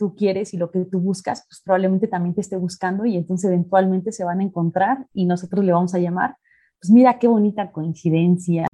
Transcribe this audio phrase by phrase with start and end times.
[0.00, 3.50] tú quieres y lo que tú buscas, pues probablemente también te esté buscando y entonces
[3.50, 6.36] eventualmente se van a encontrar y nosotros le vamos a llamar,
[6.80, 8.66] pues mira qué bonita coincidencia.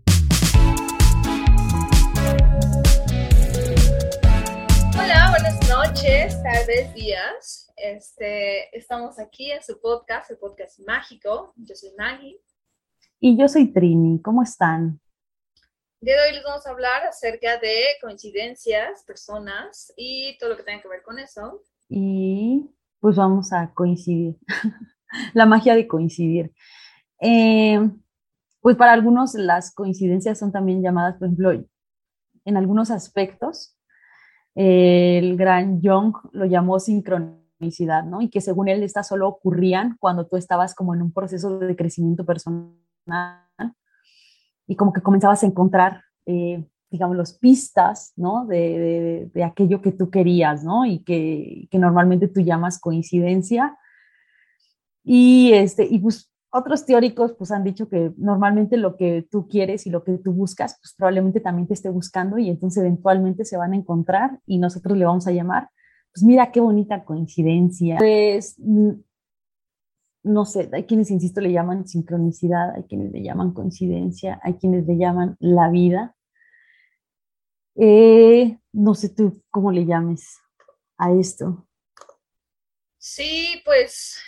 [4.94, 7.72] Hola, buenas noches, tardes, días.
[7.76, 11.52] Este, estamos aquí en su podcast, el podcast mágico.
[11.56, 12.40] Yo soy Maggie.
[13.18, 14.22] Y yo soy Trini.
[14.22, 15.00] ¿Cómo están?
[16.00, 20.82] De hoy les vamos a hablar acerca de coincidencias, personas y todo lo que tenga
[20.82, 21.62] que ver con eso.
[21.88, 24.36] Y pues vamos a coincidir.
[25.34, 26.52] La magia de coincidir.
[27.20, 27.78] Eh,
[28.60, 31.52] pues para algunos las coincidencias son también llamadas, por ejemplo,
[32.44, 33.78] en algunos aspectos,
[34.54, 38.20] el gran Jung lo llamó sincronicidad, ¿no?
[38.20, 41.76] Y que según él estas solo ocurrían cuando tú estabas como en un proceso de
[41.76, 43.45] crecimiento personal
[44.66, 48.46] y como que comenzabas a encontrar, eh, digamos, las pistas, ¿no?
[48.46, 50.84] De, de, aquello que tú querías, ¿no?
[50.86, 53.76] Y que, que, normalmente tú llamas coincidencia.
[55.04, 59.86] Y, este, y pues otros teóricos pues han dicho que normalmente lo que tú quieres
[59.86, 63.56] y lo que tú buscas, pues probablemente también te esté buscando y entonces eventualmente se
[63.56, 65.68] van a encontrar y nosotros le vamos a llamar,
[66.12, 67.98] pues mira qué bonita coincidencia.
[67.98, 68.58] Pues
[70.26, 74.84] no sé, hay quienes, insisto, le llaman sincronicidad, hay quienes le llaman coincidencia, hay quienes
[74.84, 76.16] le llaman la vida.
[77.76, 80.36] Eh, no sé tú cómo le llames
[80.98, 81.68] a esto.
[82.98, 84.20] Sí, pues,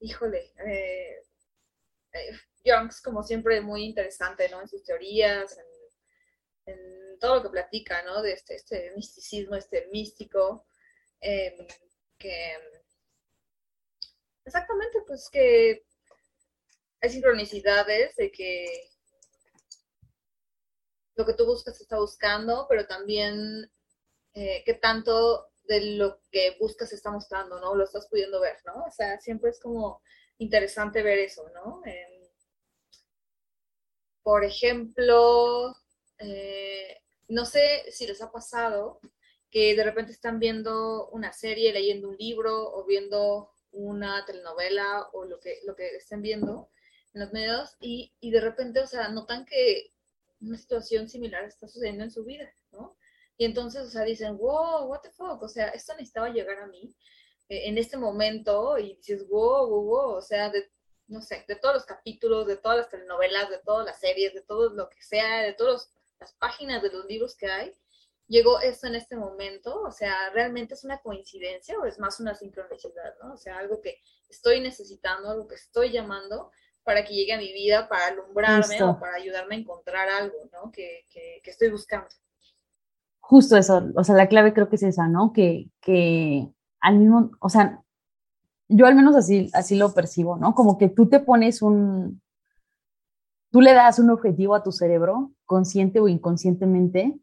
[0.00, 1.18] híjole, eh,
[2.12, 2.38] eh
[3.04, 4.60] como siempre muy interesante, ¿no?
[4.60, 5.58] En sus teorías,
[6.64, 8.22] en, todo lo que platica, ¿no?
[8.22, 10.64] De este, este misticismo, este místico,
[11.20, 11.66] em,
[12.18, 12.56] que
[14.44, 15.84] Exactamente, pues que
[17.00, 18.90] hay sincronicidades de que
[21.16, 23.70] lo que tú buscas está buscando, pero también
[24.34, 27.74] eh, qué tanto de lo que buscas está mostrando, ¿no?
[27.74, 28.84] Lo estás pudiendo ver, ¿no?
[28.84, 30.02] O sea, siempre es como
[30.38, 31.82] interesante ver eso, ¿no?
[34.22, 35.74] por ejemplo,
[36.18, 36.96] eh,
[37.28, 39.00] no sé si les ha pasado
[39.50, 45.24] que de repente están viendo una serie, leyendo un libro o viendo una telenovela o
[45.24, 46.70] lo que, lo que estén viendo
[47.14, 49.92] en los medios y, y de repente, o sea, notan que
[50.40, 52.96] una situación similar está sucediendo en su vida, ¿no?
[53.36, 56.66] Y entonces, o sea, dicen, wow, what the fuck, o sea, esto necesitaba llegar a
[56.66, 56.94] mí
[57.48, 60.70] eh, en este momento y dices, wow, wow, wow, o sea, de,
[61.08, 64.42] no sé, de todos los capítulos, de todas las telenovelas, de todas las series, de
[64.42, 67.72] todo lo que sea, de todas las páginas de los libros que hay,
[68.32, 69.82] llegó esto en este momento?
[69.82, 73.34] O sea, ¿realmente es una coincidencia o es más una sincronicidad, ¿no?
[73.34, 73.98] O sea, algo que
[74.28, 76.50] estoy necesitando, algo que estoy llamando
[76.82, 80.72] para que llegue a mi vida, para alumbrarme o para ayudarme a encontrar algo, ¿no?
[80.72, 82.08] Que, que, estoy buscando.
[83.20, 85.32] Justo eso, o sea, la clave creo que es esa, ¿no?
[85.32, 86.48] Que, que
[86.80, 87.82] al mismo, o sea,
[88.68, 90.54] yo al menos así, así lo percibo, ¿no?
[90.54, 92.20] Como que tú te pones un,
[93.50, 97.20] tú le das un objetivo a tu cerebro, consciente o inconscientemente,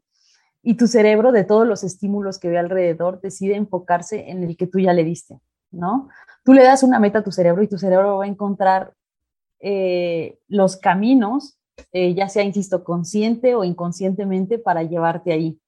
[0.62, 4.66] y tu cerebro de todos los estímulos que ve alrededor decide enfocarse en el que
[4.66, 5.40] tú ya le diste,
[5.70, 6.08] ¿no?
[6.44, 8.94] Tú le das una meta a tu cerebro y tu cerebro va a encontrar
[9.60, 11.58] eh, los caminos,
[11.92, 15.60] eh, ya sea, insisto, consciente o inconscientemente para llevarte ahí.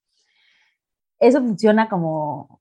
[1.19, 2.59] Eso funciona como,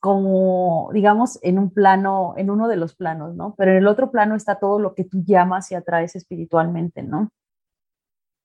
[0.00, 3.54] como, digamos, en un plano, en uno de los planos, ¿no?
[3.56, 7.30] Pero en el otro plano está todo lo que tú llamas y atraes espiritualmente, ¿no?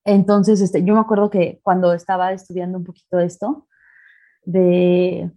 [0.05, 3.67] Entonces, este, yo me acuerdo que cuando estaba estudiando un poquito esto,
[4.45, 5.31] de,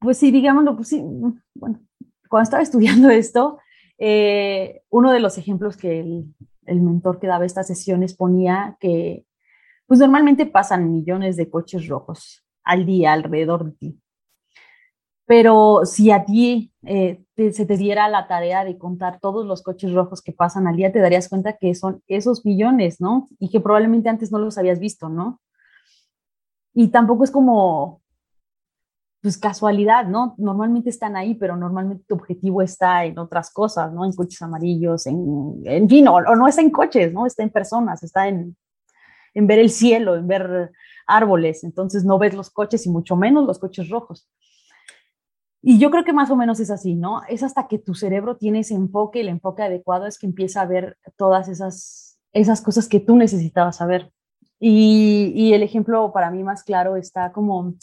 [0.00, 1.02] pues sí, digámoslo, pues sí,
[1.54, 1.80] bueno,
[2.28, 3.58] cuando estaba estudiando esto,
[3.98, 6.34] eh, uno de los ejemplos que el,
[6.66, 9.26] el, mentor que daba estas sesiones ponía que,
[9.86, 13.99] pues normalmente pasan millones de coches rojos al día alrededor de ti.
[15.30, 19.92] Pero si a ti eh, se te diera la tarea de contar todos los coches
[19.92, 23.28] rojos que pasan al día, te darías cuenta que son esos millones, ¿no?
[23.38, 25.40] Y que probablemente antes no los habías visto, ¿no?
[26.74, 28.02] Y tampoco es como,
[29.22, 30.34] pues casualidad, ¿no?
[30.36, 34.04] Normalmente están ahí, pero normalmente tu objetivo está en otras cosas, ¿no?
[34.04, 37.24] En coches amarillos, en, en fin, o, no está en coches, ¿no?
[37.24, 38.56] Está en personas, está en,
[39.34, 40.72] en ver el cielo, en ver
[41.06, 41.62] árboles.
[41.62, 44.28] Entonces no ves los coches y mucho menos los coches rojos.
[45.62, 47.22] Y yo creo que más o menos es así, ¿no?
[47.28, 50.66] Es hasta que tu cerebro tiene ese enfoque, el enfoque adecuado es que empieza a
[50.66, 54.10] ver todas esas, esas cosas que tú necesitabas saber.
[54.58, 57.74] Y, el ejemplo para mí más claro está como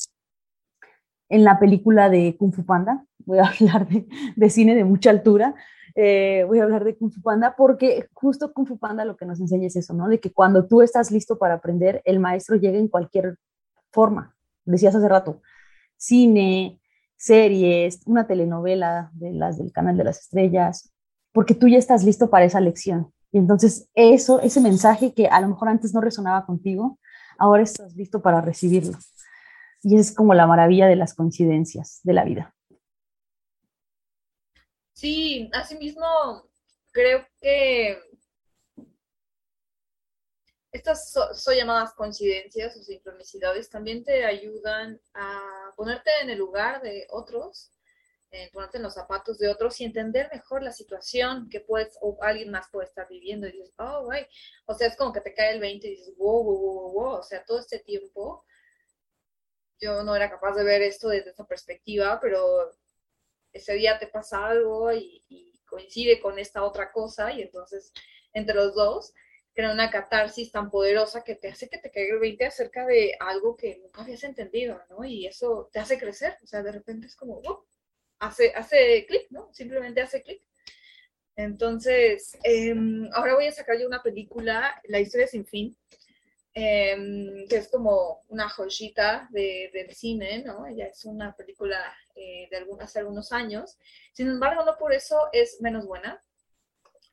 [1.30, 3.06] en la película de Kung Fu Panda.
[3.26, 5.56] Voy a hablar de, de cine de mucha altura.
[5.96, 9.26] Eh, voy a hablar de Kung Fu Panda porque justo Kung Fu Panda lo que
[9.26, 10.08] nos enseña es eso, ¿no?
[10.08, 13.38] De que cuando tú estás listo para aprender, el maestro llega en cualquier
[13.92, 14.36] forma.
[14.64, 15.42] Decías hace rato,
[15.96, 16.80] cine,
[17.18, 20.94] series, una telenovela de las del canal de las estrellas,
[21.34, 23.12] porque tú ya estás listo para esa lección.
[23.32, 27.00] Y entonces eso, ese mensaje que a lo mejor antes no resonaba contigo,
[27.38, 28.98] ahora estás listo para recibirlo.
[29.84, 32.56] Y es como la maravilla de las coincidencias de la vida.
[34.94, 36.06] Sí, asimismo,
[36.92, 38.00] creo que
[40.78, 47.08] estas son llamadas coincidencias o sincronicidades, también te ayudan a ponerte en el lugar de
[47.10, 47.72] otros,
[48.32, 52.18] eh, ponerte en los zapatos de otros y entender mejor la situación que puedes o
[52.22, 54.28] alguien más puede estar viviendo y dices, oh, güey,
[54.66, 57.14] o sea, es como que te cae el 20 y dices, wow, wow, wow, wow,
[57.20, 58.46] o sea, todo este tiempo
[59.80, 62.72] yo no era capaz de ver esto desde esta perspectiva, pero
[63.54, 67.92] ese día te pasa algo y, y coincide con esta otra cosa y entonces
[68.34, 69.14] entre los dos
[69.58, 73.18] crea una catarsis tan poderosa que te hace que te caiga el 20 acerca de
[73.20, 75.04] algo que nunca habías entendido, ¿no?
[75.04, 77.42] Y eso te hace crecer, o sea, de repente es como,
[78.20, 79.52] hace, hace clic, ¿no?
[79.52, 80.44] Simplemente hace clic.
[81.36, 85.76] Entonces, em, ahora voy a sacar yo una película, La historia sin fin,
[86.54, 90.68] em, que es como una joyita de, del cine, ¿no?
[90.68, 91.80] Ella es una película
[92.16, 93.80] eh, de hace algunos años.
[94.14, 96.24] Sin embargo, no por eso es menos buena.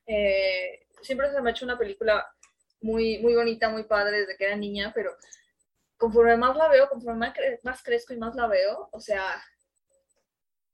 [0.05, 2.25] Eh, siempre se me ha hecho una película
[2.85, 5.17] muy, muy bonita, muy padre desde que era niña, pero
[5.97, 7.31] conforme más la veo, conforme
[7.63, 9.43] más, crezco y más la veo, o sea,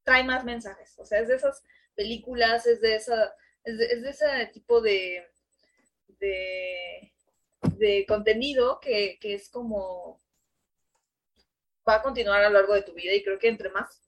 [0.03, 0.93] trae más mensajes.
[0.99, 1.63] O sea, es de esas
[1.95, 5.25] películas, es de, esa, es de, ese tipo de,
[6.19, 7.13] de,
[7.77, 10.19] de contenido que, que, es como
[11.87, 14.01] va a continuar a lo largo de tu vida y creo que entre más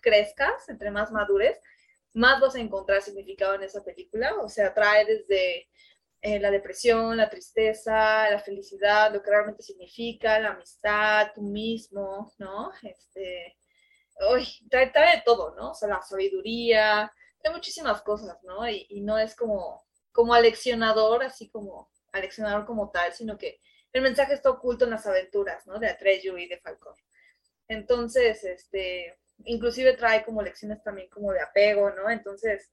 [0.00, 1.58] crezcas, entre más madures,
[2.14, 4.34] más vas a encontrar significado en esa película.
[4.40, 5.68] O sea, trae desde
[6.26, 12.32] eh, la depresión, la tristeza, la felicidad, lo que realmente significa, la amistad, tú mismo,
[12.38, 12.72] ¿no?
[12.82, 13.58] Este,
[14.32, 15.72] uy, trae, de todo, ¿no?
[15.72, 17.12] O sea, la sabiduría,
[17.42, 18.66] de muchísimas cosas, ¿no?
[18.66, 23.60] Y, y, no es como, como aleccionador, así como aleccionador como tal, sino que
[23.92, 25.78] el mensaje está oculto en las aventuras, ¿no?
[25.78, 26.94] De Atreyu y de Falcón.
[27.68, 32.08] Entonces, este, inclusive trae como lecciones también como de apego, ¿no?
[32.08, 32.70] Entonces,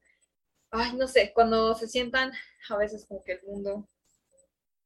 [0.72, 2.32] ay, no sé, cuando se sientan
[2.70, 3.90] a veces como que el mundo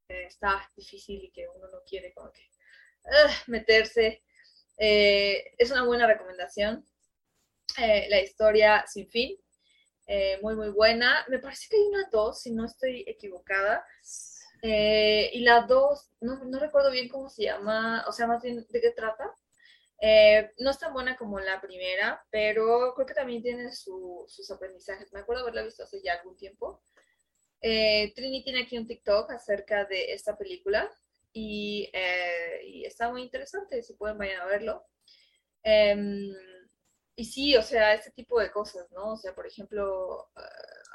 [0.10, 2.42] eh, está difícil y que uno no quiere como que
[3.48, 4.24] meterse,
[4.78, 6.86] eh, es una buena recomendación.
[7.78, 9.38] Eh, la historia sin fin,
[10.42, 11.26] muy, muy buena.
[11.30, 13.86] Me parece que hay una dos, si no estoy equivocada.
[14.62, 18.82] y la dos, no, no recuerdo bien cómo se llama, o sea, más bien de
[18.82, 19.32] qué trata.
[20.00, 25.12] Eh, no es tan buena como la primera, pero creo que también tiene sus aprendizajes.
[25.14, 26.82] Me acuerdo haberla visto hace ya algún tiempo.
[27.62, 30.92] Eh, Trini tiene aquí un TikTok acerca de esta película
[31.34, 34.86] y, eh, está muy interesante, si pueden vayan a verlo.
[35.64, 36.34] Em,
[37.16, 39.14] y sí, o sea, este tipo de cosas, ¿no?
[39.14, 40.30] O sea, por ejemplo,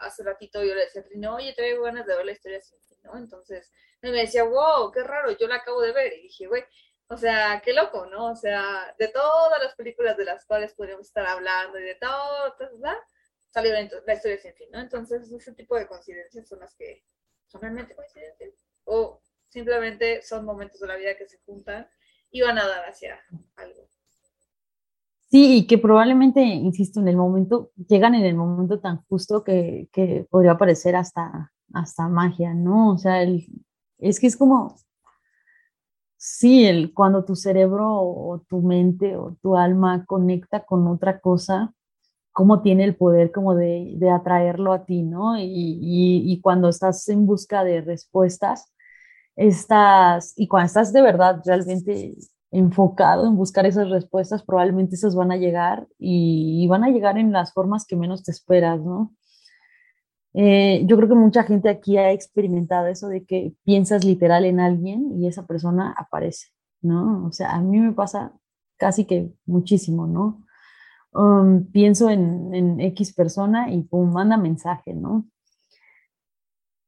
[0.00, 2.78] hace ratito yo le decía a Trini, oye, tengo ganas de ver la historia sin
[3.02, 3.16] ¿no?
[3.16, 3.70] Entonces
[4.02, 6.12] me decía, wow, qué raro, yo la acabo de ver.
[6.14, 6.64] Y dije, güey,
[7.10, 8.30] o sea, qué loco, ¿no?
[8.30, 12.54] O sea, de todas las películas de las cuales podríamos estar hablando y de todo,
[12.58, 12.96] ¿verdad?
[13.50, 14.78] salió la, historia sin fin, ¿no?
[14.78, 17.02] Entonces, ese tipo de coincidencias son las que
[17.46, 18.54] son realmente coincidencias.
[18.84, 21.88] O simplemente son momentos de la vida que se juntan
[22.30, 23.18] y van a dar hacia
[23.56, 23.88] algo.
[25.30, 29.88] Sí, y que probablemente, insisto, en el momento, llegan en el momento tan justo que,
[29.92, 32.92] que podría parecer hasta, hasta magia, ¿no?
[32.92, 33.46] O sea, el,
[33.98, 34.76] es que es como,
[36.20, 41.74] sí, el, cuando tu cerebro o tu mente o tu alma conecta con otra cosa,
[42.32, 45.36] cómo tiene el poder como de, atraerlo a ti, ¿no?
[45.38, 48.72] Y, cuando estás en busca de respuestas,
[49.36, 52.14] estás, y cuando estás de verdad realmente
[52.50, 57.18] enfocado en buscar esas respuestas, probablemente esas van a llegar y, y van a llegar
[57.18, 59.14] en las formas que menos te esperas, ¿no?
[60.34, 64.60] Eh, yo creo que mucha gente aquí ha experimentado eso de que piensas literal en
[64.60, 66.48] alguien y esa persona aparece,
[66.82, 67.26] ¿no?
[67.26, 68.32] O sea, a mí me pasa
[68.76, 70.44] casi que muchísimo, ¿no?
[71.12, 75.26] Um, pienso en, X persona y pum, manda mensaje, ¿no?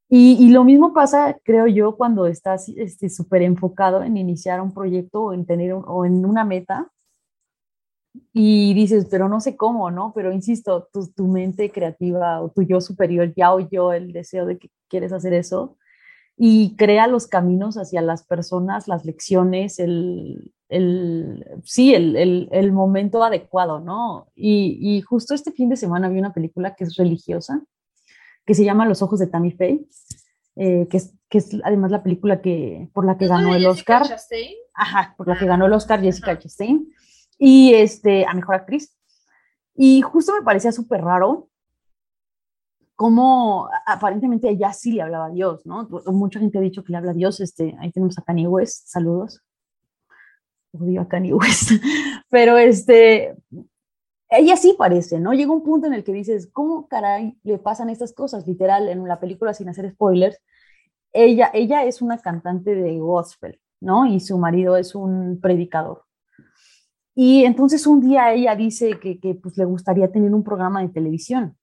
[0.08, 4.72] Y, y, lo mismo pasa, creo yo, cuando estás súper este, enfocado en iniciar un
[4.72, 6.92] proyecto o en tener o en una meta
[8.32, 10.12] y dices, pero no sé cómo, ¿no?
[10.14, 14.58] Pero insisto, tu, tu, mente creativa o tu yo superior ya oyó el deseo de
[14.58, 15.76] que quieres hacer eso
[16.36, 22.72] y crea los caminos hacia las personas, las lecciones, el, el sí, el, el, el,
[22.72, 24.28] momento adecuado, ¿no?
[24.34, 27.62] Y, y, justo este fin de semana vi una película que es religiosa,
[28.44, 29.86] que se llama Los ojos de Tammy Faye,
[30.56, 34.06] eh, que, es, que es además la película que, por la que ganó el Oscar.
[34.06, 34.54] Chastain?
[34.74, 36.88] Ajá, por la que ganó el Oscar Jessica Chastain
[37.44, 38.96] Y este, a mejor actriz.
[39.74, 41.48] Y justo me parecía súper raro
[42.94, 45.88] cómo aparentemente ella sí le hablaba a Dios, ¿no?
[46.06, 48.86] Mucha gente ha dicho que le habla a Dios, este, ahí tenemos a Kanye West,
[48.86, 49.42] saludos.
[50.70, 51.72] Odio a Kanye West,
[52.30, 53.34] pero este,
[54.28, 55.32] ella sí parece, ¿no?
[55.32, 58.46] Llega un punto en el que dices, ¿cómo caray le pasan estas cosas?
[58.46, 60.38] Literal, en la película, sin hacer spoilers,
[61.12, 64.06] ella, ella es una cantante de gospel, ¿no?
[64.06, 66.04] Y su marido es un predicador.
[67.14, 70.88] Y entonces un día ella dice que, que pues, le gustaría tener un programa de
[70.88, 71.56] televisión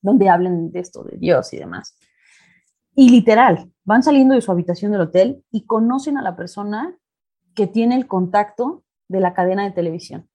[0.00, 1.96] donde hablen de esto, de Dios y demás.
[2.94, 6.96] Y literal, van saliendo de su habitación del hotel y conocen a la persona
[7.54, 10.28] que tiene el contacto de la cadena de televisión.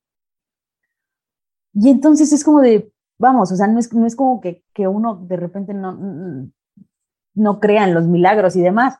[1.73, 4.87] Y entonces es como de, vamos, o sea, no es, no es como que, que
[4.87, 6.51] uno de repente no,
[7.35, 8.97] no crea en los milagros y demás,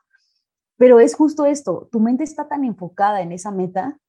[0.77, 4.00] pero es justo esto, tu mente está tan enfocada en esa meta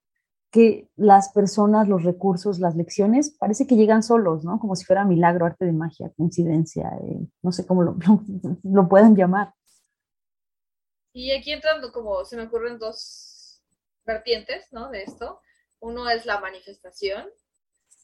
[0.51, 4.59] que las personas, los recursos, las lecciones, parece que llegan solos, ¿no?
[4.59, 7.97] Como si fuera milagro, arte de magia, coincidencia, eh, no sé cómo lo,
[8.65, 9.55] lo, puedan llamar.
[11.13, 13.63] Y aquí entrando como se me ocurren dos
[14.05, 14.91] vertientes, ¿no?
[14.91, 15.41] De esto.
[15.79, 17.29] Uno es la manifestación,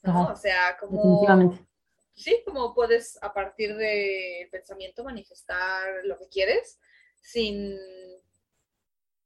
[0.03, 0.29] ¿no?
[0.29, 0.97] o sea, como...
[0.97, 1.67] Definitivamente.
[2.15, 6.79] Sí, como puedes a partir del pensamiento manifestar lo que quieres
[7.21, 7.77] sin...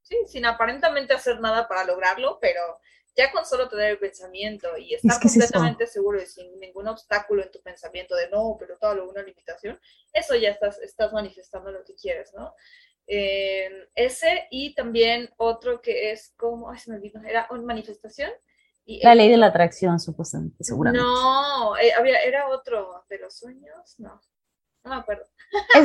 [0.03, 2.61] Sí, sin aparentemente hacer nada para lograrlo, pero
[3.17, 7.51] ya con solo tener el pensamiento y estar completamente seguro y sin ningún obstáculo en
[7.51, 9.79] tu pensamiento de no, pero todo una limitación,
[10.13, 12.55] eso ya estás, estás manifestando lo que quieres, ¿no?
[13.07, 18.31] ese y también otro que es como, ay, se me olvidó, era una manifestación.
[18.85, 21.05] Y la ley de la atracción, supuestamente, seguramente.
[21.05, 24.21] No, eh, había, era otro de los sueños, no,
[24.85, 25.25] no me acuerdo.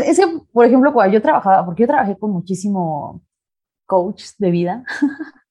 [0.05, 3.23] ese, por ejemplo, cuando yo trabajaba, porque yo trabajé con muchísimo
[3.85, 4.83] coach de vida,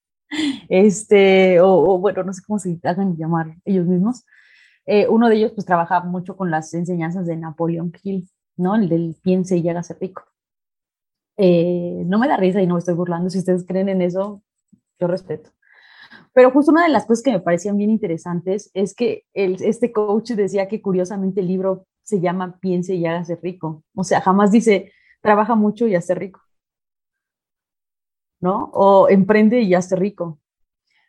[0.68, 4.24] este, o, bueno, no sé cómo se hagan llamar ellos mismos.
[4.86, 8.74] Eh, uno de ellos pues trabaja mucho con las enseñanzas de Napoleon Hill, ¿no?
[8.74, 10.24] El del piense y hágase rico.
[11.36, 14.42] Eh, no me da risa y no me estoy burlando, si ustedes creen en eso,
[15.00, 15.50] yo respeto.
[16.32, 19.92] Pero justo una de las cosas que me parecían bien interesantes es que el, este
[19.92, 23.84] coach decía que curiosamente el libro se llama Piense y hágase rico.
[23.94, 24.92] O sea, jamás dice
[25.24, 26.43] trabaja mucho y hace rico.
[28.44, 28.70] ¿No?
[28.74, 30.38] O emprende y hazte rico.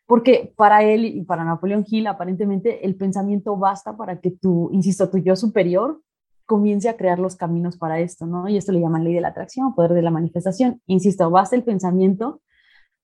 [0.07, 5.09] Porque para él y para Napoleón Hill, aparentemente el pensamiento basta para que tu, insisto,
[5.09, 6.01] tu yo superior
[6.45, 8.47] comience a crear los caminos para esto, ¿no?
[8.47, 10.81] Y esto le llaman ley de la atracción, poder de la manifestación.
[10.85, 12.41] Insisto, basta el pensamiento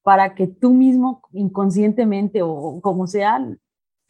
[0.02, 3.46] para que tú mismo inconscientemente o como sea,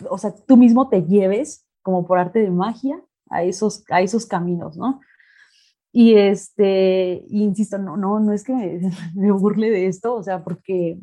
[0.07, 3.01] o sea, tú mismo te lleves como por arte de magia
[3.31, 4.99] a esos, a esos caminos, ¿no?
[5.93, 8.53] Y este, insisto, no, no, no es que
[9.15, 10.99] me, burle de esto, o sea, porque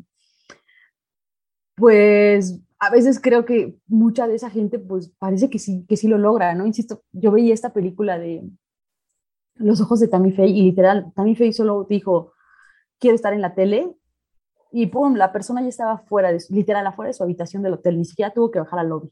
[1.75, 6.07] pues a veces creo que mucha de esa gente pues parece que sí, que sí
[6.07, 6.65] lo logra, ¿no?
[6.65, 8.43] Insisto, yo veía esta película de
[9.55, 12.33] Los ojos de Tammy Faye y literal, Tammy Faye solo dijo,
[12.99, 13.95] quiero estar en la tele
[14.71, 17.97] y pum, la persona ya estaba fuera, de, literal, afuera de su habitación del hotel,
[17.97, 19.11] ni siquiera tuvo que bajar al lobby.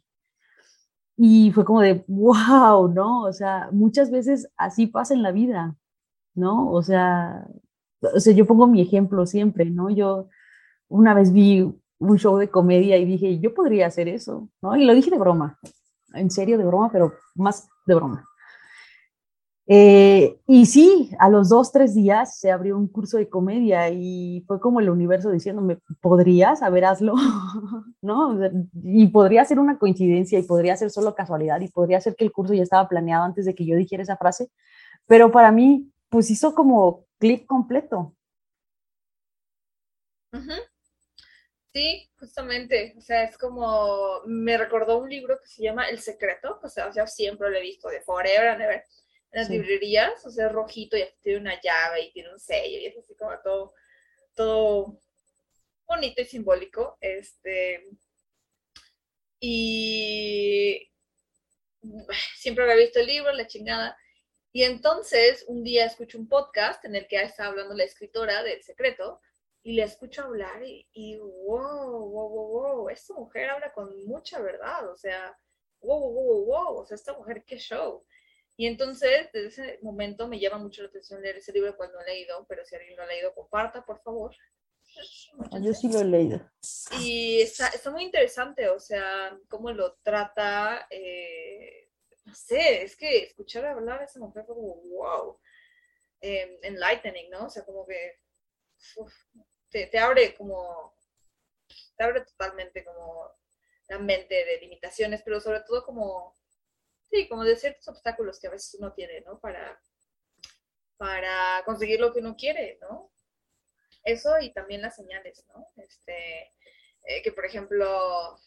[1.18, 3.24] Y fue como de, wow, ¿no?
[3.24, 5.76] O sea, muchas veces así pasa en la vida,
[6.36, 6.72] ¿no?
[6.72, 7.48] O sea,
[8.02, 9.90] o sea, yo pongo mi ejemplo siempre, ¿no?
[9.90, 10.30] Yo
[10.88, 14.76] una vez vi un show de comedia y dije, yo podría hacer eso, ¿no?
[14.76, 15.58] Y lo dije de broma,
[16.14, 18.28] en serio de broma, pero más de broma.
[19.70, 24.42] Eh, y sí, a los dos, tres días se abrió un curso de comedia y
[24.48, 26.62] fue como el universo diciéndome, ¿podrías?
[26.62, 26.86] A ver,
[28.02, 28.40] ¿no?
[28.84, 32.32] Y podría ser una coincidencia y podría ser solo casualidad y podría ser que el
[32.32, 34.50] curso ya estaba planeado antes de que yo dijera esa frase,
[35.06, 38.14] pero para mí, pues hizo como clip completo.
[41.74, 46.60] Sí, justamente, o sea, es como, me recordó un libro que se llama El Secreto,
[46.64, 48.84] o sea, o sea siempre lo he visto de Forever and Ever
[49.38, 52.98] las librerías, o sea, rojito y tiene una llave y tiene un sello y es
[52.98, 53.74] así como todo,
[54.34, 55.00] todo
[55.86, 56.98] bonito y simbólico.
[57.00, 57.88] Este,
[59.40, 60.92] y
[62.36, 63.96] siempre había visto el libro, la chingada.
[64.52, 68.64] Y entonces un día escucho un podcast en el que está hablando la escritora del
[68.64, 69.22] secreto
[69.62, 74.40] y le escucho hablar y, y wow, wow, wow, wow, esta mujer habla con mucha
[74.40, 75.38] verdad, o sea,
[75.82, 78.04] wow, wow, wow, wow, o sea, esta mujer, qué show.
[78.60, 82.06] Y entonces, desde ese momento me llama mucho la atención leer ese libro cuando he
[82.06, 84.36] leído, pero si alguien lo ha leído, comparta, por favor.
[85.52, 86.42] Ah, yo sí lo he leído.
[87.00, 91.92] Y está, está muy interesante, o sea, cómo lo trata, eh,
[92.26, 95.40] no sé, es que escuchar hablar a esa mujer fue como, wow,
[96.22, 97.46] eh, enlightening, ¿no?
[97.46, 98.20] O sea, como que
[99.70, 100.96] te, te, abre como,
[101.96, 103.32] te abre totalmente como
[103.88, 106.36] la mente de limitaciones, pero sobre todo como,
[107.10, 109.40] sí, como de ciertos obstáculos que a veces uno tiene, ¿no?
[109.40, 109.80] Para,
[110.98, 113.12] para conseguir lo que uno quiere, ¿no?
[114.04, 115.68] Eso y también las señales, ¿no?
[115.78, 116.54] Este,
[117.04, 118.38] eh, que por ejemplo,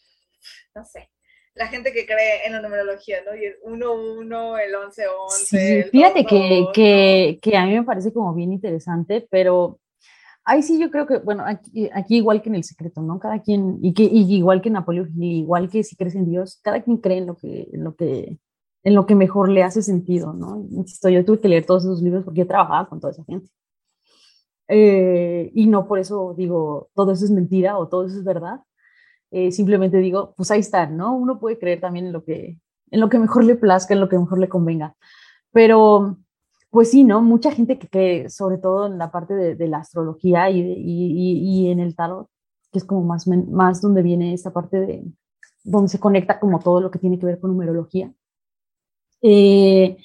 [0.75, 1.11] no sé,
[1.53, 3.35] la gente que cree en la numerología, ¿no?
[3.35, 5.29] Y el 1-1, el 11-11.
[5.29, 9.79] Sí, fíjate que, que, que, a mí me parece como bien interesante, pero
[10.45, 13.19] ahí sí yo creo que, bueno, aquí, aquí, igual que en el secreto, ¿no?
[13.19, 16.59] Cada quien, y que y igual que en Napoleón, igual que si crees en Dios,
[16.63, 18.37] cada quien cree en lo que, en lo que,
[18.83, 20.65] en lo que mejor le hace sentido, ¿no?
[20.71, 23.49] Insisto, yo tuve que leer todos esos libros porque yo trabajaba con toda esa gente.
[24.67, 28.61] Eh, y no por eso digo, todo eso es mentira o todo eso es verdad.
[29.31, 31.15] Eh, simplemente digo, pues ahí está, ¿no?
[31.15, 32.59] Uno puede creer también en lo que,
[32.91, 34.95] en lo que mejor le plazca, en lo que mejor le convenga.
[35.51, 36.17] Pero
[36.71, 37.21] pues sí, ¿no?
[37.21, 41.71] Mucha gente que cree, sobre todo en la parte de, la astrología y, y, y,
[41.71, 42.29] en el tarot,
[42.71, 45.03] que es como más, más donde viene esta parte de,
[45.63, 48.13] donde se conecta como todo lo que tiene que ver con numerología.
[49.21, 49.97] Eh,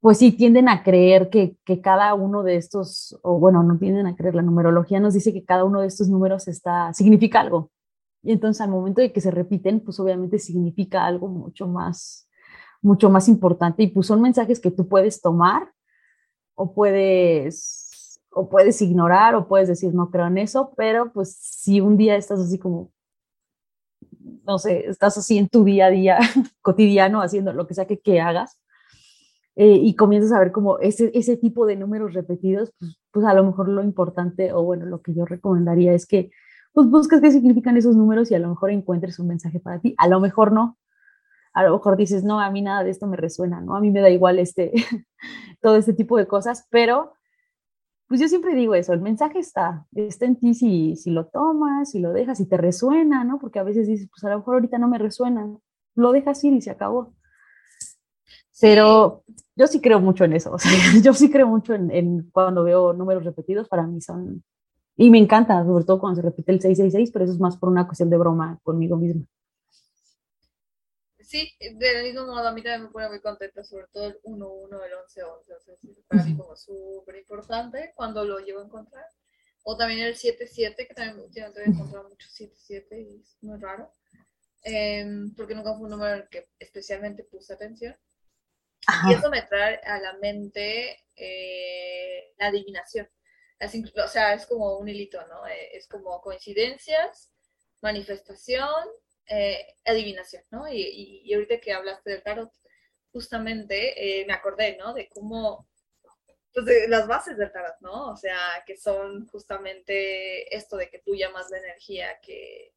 [0.00, 4.06] pues sí, tienden a creer que, que, cada uno de estos, o bueno, no tienden
[4.06, 7.70] a creer, la numerología nos dice que cada uno de estos números está, significa algo.
[8.22, 12.28] Y entonces al momento de que se repiten, pues obviamente significa algo mucho más,
[12.82, 15.72] mucho más importante y pues son mensajes que tú puedes tomar
[16.54, 21.80] o puedes, o puedes ignorar o puedes decir no creo en eso, pero pues si
[21.80, 22.90] un día estás así como,
[24.44, 26.18] no sé, estás así en tu día a día
[26.62, 28.58] cotidiano haciendo lo que sea que, que hagas
[29.56, 33.34] eh, y comienzas a ver como ese, ese tipo de números repetidos, pues, pues a
[33.34, 36.30] lo mejor lo importante o bueno, lo que yo recomendaría es que
[36.72, 39.94] pues busques qué significan esos números y a lo mejor encuentres un mensaje para ti,
[39.96, 40.76] a lo mejor no,
[41.54, 43.76] a lo mejor dices, no, a mí nada de esto me resuena, ¿no?
[43.76, 44.72] A mí me da igual este,
[45.62, 47.14] todo este tipo de cosas, pero
[48.08, 51.90] pues yo siempre digo eso, el mensaje está, está en ti si, si lo tomas,
[51.90, 53.38] si lo dejas, si te resuena, ¿no?
[53.38, 55.46] Porque a veces dices, pues a lo mejor ahorita no me resuena,
[55.94, 57.14] lo dejas ir y se acabó.
[58.60, 59.24] Pero
[59.56, 60.70] yo sí creo mucho en eso, o sea,
[61.02, 64.44] yo sí creo mucho en, en, cuando veo números repetidos, para mí son,
[64.96, 67.68] y me encanta, sobre todo cuando se repite el 666, pero eso es más por
[67.68, 69.26] una cuestión de broma conmigo misma
[71.26, 74.84] sí, del mismo modo, a mí también me pone muy contenta, sobre todo el 1-1,
[74.84, 75.74] el 11-11, o sea,
[76.08, 79.04] para mí como súper importante cuando lo llevo a encontrar.
[79.64, 83.92] O también el 7-7, que también últimamente he encontrado mucho 7-7 y es muy raro,
[84.62, 87.96] em, porque nunca fue un número al que especialmente puse atención.
[89.08, 93.08] Y eso me trae a la mente eh, la adivinación.
[94.04, 95.46] o sea, es como un hilito, ¿no?
[95.48, 97.32] Eh, es como coincidencias,
[97.82, 98.86] manifestación
[99.28, 100.68] eh, adivinación, ¿no?
[100.68, 102.52] Y, y, ahorita que hablaste del tarot,
[103.12, 104.94] justamente eh, me acordé, ¿no?
[104.94, 105.68] De cómo,
[106.52, 108.10] pues de las bases del tarot, ¿no?
[108.12, 112.74] O sea, que son justamente esto de que tú llamas la energía que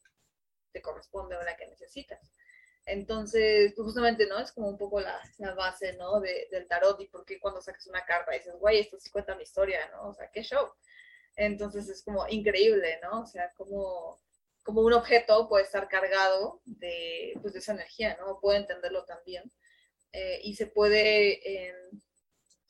[0.72, 2.20] te corresponde o la que necesitas.
[2.86, 4.40] Entonces, pues justamente, ¿no?
[4.40, 6.20] Es como un poco la, la base, ¿no?
[6.20, 9.36] De, del tarot y por qué cuando sacas una carta dices, güey, esto sí cuenta
[9.36, 10.10] mi historia, ¿no?
[10.10, 10.72] O sea, qué show.
[11.36, 13.22] Entonces es como increíble, ¿no?
[13.22, 14.20] O sea, como
[14.70, 18.40] como un objeto puede estar cargado de, pues, de esa energía, ¿no?
[18.40, 19.52] Puede entenderlo también.
[20.12, 22.00] Eh, y se puede em,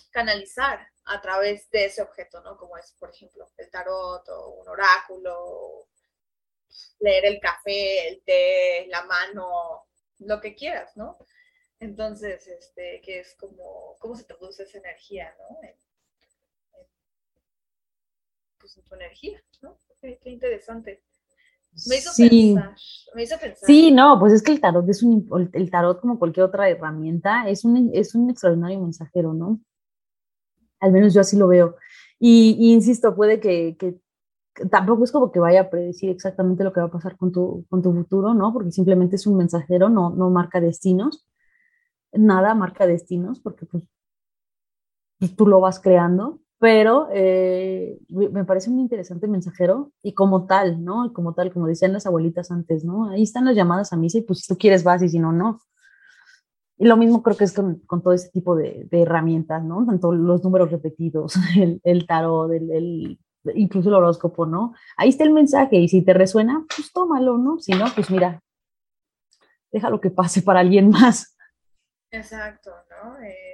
[0.09, 2.55] canalizar a través de ese objeto, ¿no?
[2.55, 5.89] Como es, por ejemplo, el tarot o un oráculo,
[7.01, 9.85] leer el café, el té, la mano,
[10.19, 11.17] lo que quieras, ¿no?
[11.81, 15.59] Entonces, este, que es como, cómo se traduce esa energía, ¿no?
[15.63, 15.75] En,
[18.57, 19.77] pues en tu energía, ¿no?
[19.99, 21.03] qué interesante.
[21.87, 22.53] Me hizo sí.
[22.53, 22.75] pensar,
[23.15, 23.65] me hizo pensar.
[23.65, 27.47] Sí, no, pues es que el tarot es un, el tarot como cualquier otra herramienta,
[27.47, 29.59] es un, es un extraordinario mensajero, ¿no?
[30.79, 31.75] Al menos yo así lo veo.
[32.19, 33.99] Y, insisto, puede que, que,
[34.69, 37.65] tampoco es como que vaya a predecir exactamente lo que va a pasar con tu,
[37.69, 38.51] con tu futuro, ¿no?
[38.51, 41.27] Porque simplemente es un mensajero, no, no marca destinos.
[42.11, 43.83] Nada marca destinos, porque pues,
[45.19, 50.83] pues tú lo vas creando pero eh, me parece un interesante mensajero y como tal,
[50.83, 51.13] ¿no?
[51.13, 53.09] Como tal, como decían las abuelitas antes, ¿no?
[53.09, 55.31] Ahí están las llamadas a misa y pues si tú quieres vas y si no,
[55.31, 55.61] no.
[56.77, 59.85] Y lo mismo creo que es con, todo ese tipo de, herramientas, ¿no?
[59.85, 61.35] Tanto los números repetidos,
[61.83, 63.19] el, tarot, el, el,
[63.55, 64.73] incluso el horóscopo, ¿no?
[64.97, 67.59] Ahí está el mensaje y si te resuena, pues tómalo, ¿no?
[67.59, 68.41] Si no, pues mira,
[69.71, 71.37] déjalo que pase para alguien más.
[72.11, 73.17] Exacto, ¿no?
[73.21, 73.48] Eh,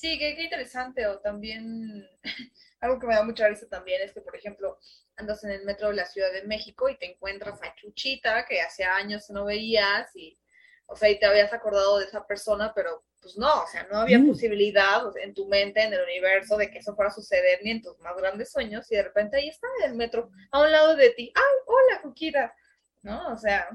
[0.00, 1.06] Sí, qué, interesante.
[1.06, 2.08] O también,
[2.80, 4.78] algo que me da mucha risa también es que, por ejemplo,
[5.16, 8.62] andas en el metro de la Ciudad de México y te encuentras a Chuchita, que
[8.62, 10.38] hace años no veías, y,
[10.86, 13.98] o sea, y te habías acordado de esa persona, pero pues no, o sea, no
[13.98, 14.28] había mm.
[14.28, 17.82] posibilidad en tu mente, en el universo, de que eso fuera a suceder ni en
[17.82, 20.96] tus más grandes sueños, y de repente ahí está en el metro, a un lado
[20.96, 22.54] de ti, ¡ay, hola, Chuchita!
[23.02, 23.34] ¿No?
[23.34, 23.68] O sea,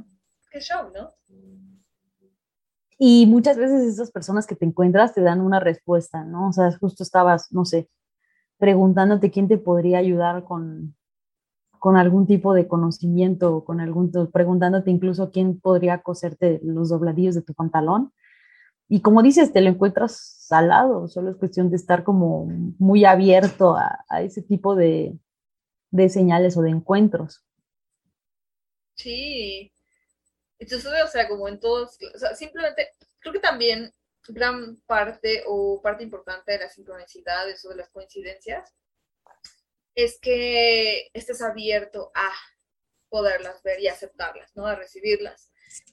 [0.50, 1.16] qué show, ¿no?
[2.98, 6.50] Y muchas veces esas personas que te encuentras te dan una respuesta, ¿no?
[6.50, 7.90] O sea, justo estabas, no sé,
[8.58, 10.96] preguntándote quién te podría ayudar con,
[11.78, 17.42] con algún tipo de conocimiento, con algún, preguntándote incluso quién podría coserte los dobladillos de
[17.42, 18.14] tu pantalón.
[18.88, 22.46] Y como dices, te lo encuentras al lado, solo es cuestión de estar como
[22.78, 25.18] muy abierto a, a ese tipo de,
[25.92, 27.44] de señales o de encuentros.
[28.96, 29.72] Sí,
[30.66, 33.94] entonces, o sea, como en todos, o sea, simplemente, creo que también
[34.28, 38.74] gran parte o parte importante de las sincronicidades o de las coincidencias
[39.94, 42.32] es que estés abierto a
[43.10, 44.66] poderlas ver y aceptarlas, ¿no?
[44.66, 45.52] A recibirlas.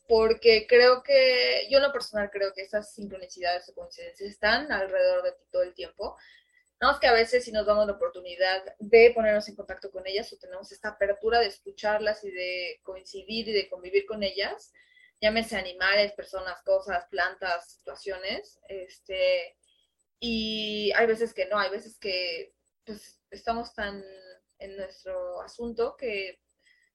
[0.09, 5.23] Porque creo que, yo en lo personal creo que esas sincronicidades o coincidencias están alrededor
[5.23, 6.17] de ti todo el tiempo.
[6.83, 10.05] No, es que a veces si nos damos la oportunidad de ponernos en contacto con
[10.05, 14.73] ellas o tenemos esta apertura de escucharlas y de coincidir y de convivir con ellas,
[15.21, 19.57] llámese animales, personas, cosas, plantas, situaciones, este,
[20.19, 22.53] y hay veces que no, hay veces que
[22.85, 24.03] pues estamos tan
[24.59, 26.41] en nuestro asunto que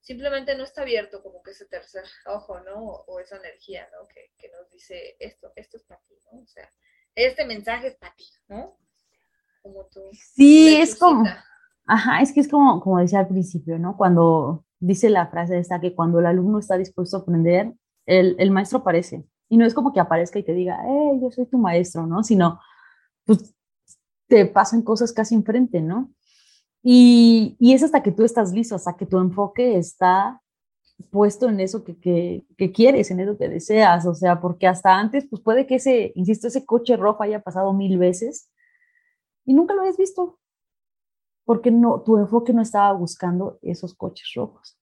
[0.02, 2.84] simplemente no está abierto como que ese tercer ojo, ¿no?
[2.84, 4.06] O, esa energía, ¿no?
[4.10, 6.42] Que, que, nos dice esto, esto es para ti, ¿no?
[6.42, 6.70] O sea,
[7.16, 8.78] este mensaje es para ti, ¿no?
[10.36, 11.26] Sí, es como,
[11.86, 13.98] ajá, es que es como, como decía al principio, ¿no?
[13.98, 17.74] Cuando dice la frase esta que cuando el alumno está dispuesto a aprender,
[18.06, 19.26] el, el maestro aparece.
[19.50, 22.24] Y no es como que aparezca y te diga, eh, yo soy tu maestro, ¿no?
[22.24, 22.60] Sino,
[23.26, 23.56] pues,
[24.28, 26.12] te pasan cosas casi enfrente, ¿no?
[26.84, 30.42] Y, y, es hasta que tú estás listo, hasta que tu enfoque está
[31.12, 34.98] puesto en eso que, que, que, quieres, en eso que deseas, o sea, porque hasta
[34.98, 38.50] antes, pues puede que ese, insisto, ese coche rojo haya pasado mil veces
[39.48, 40.38] y nunca lo habías visto,
[41.46, 44.78] porque no, tu enfoque no estaba buscando esos coches rojos.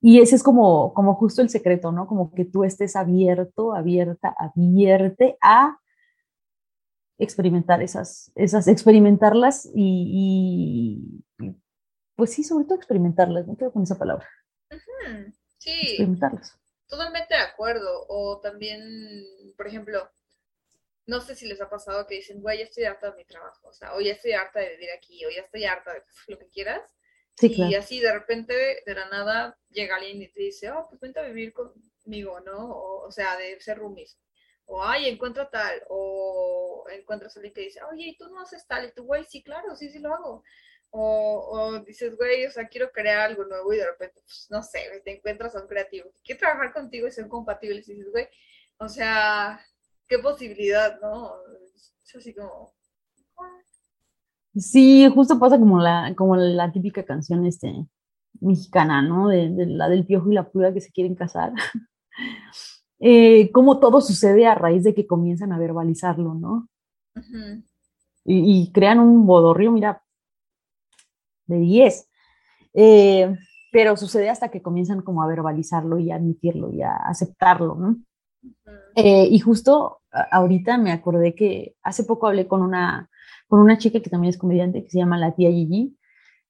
[0.00, 2.06] Y ese es como, como justo el secreto, ¿no?
[2.06, 5.78] Como que tú estés abierto, abierta, abierta a
[7.18, 11.22] experimentar esas, esas experimentarlas y,
[12.14, 14.26] pues sí, sobre todo experimentarlas, no quedo con esa palabra.
[15.58, 15.70] Sí.
[15.82, 16.58] Experimentarlas.
[16.88, 18.06] Totalmente de acuerdo.
[18.08, 18.80] O también,
[19.56, 20.08] por ejemplo,
[21.06, 23.68] no sé si les ha pasado que dicen, güey, ya estoy harta de mi trabajo,
[23.68, 26.38] o sea, o ya estoy harta de vivir aquí, o ya estoy harta de lo
[26.38, 26.82] que quieras.
[27.40, 31.20] y así de repente, de la nada, llega alguien y te dice, oh, pues vente
[31.20, 32.70] a vivir conmigo, ¿no?
[32.70, 34.18] O, sea, de ser roomies.
[34.64, 35.82] O, ay, encuentra tal.
[35.90, 38.86] O encuentras a alguien que dice, oye, ¿y tú no haces tal?
[38.86, 40.44] Y tú, güey, sí, claro, sí, sí lo hago.
[40.90, 44.62] O, o, dices, güey, o sea, quiero crear algo nuevo y de repente, pues, no
[44.62, 48.10] sé, te encuentras a un creativo que quiere trabajar contigo y ser compatibles y dices,
[48.10, 48.28] güey,
[48.78, 49.60] o sea,
[50.08, 51.32] qué posibilidad, ¿no?
[52.04, 52.72] Es así como...
[54.54, 57.86] Sí, justo pasa como la, como la típica canción este,
[58.40, 59.28] mexicana, ¿no?
[59.28, 61.52] De, la del piojo y la pulga que se quieren casar.
[63.00, 66.68] eh, como todo sucede a raíz de que comienzan a verbalizarlo, ¿no?
[68.24, 70.02] y, crean un bodorrio, mira,
[71.46, 72.08] de 10.
[72.74, 73.36] Eh,
[73.72, 77.96] pero sucede hasta que comienzan como a verbalizarlo y a admitirlo y a aceptarlo, ¿no?
[78.94, 83.10] Eh, y justo ahorita me acordé que hace poco hablé con una,
[83.48, 85.96] con una chica que también es comediante, que se llama la tía Gigi,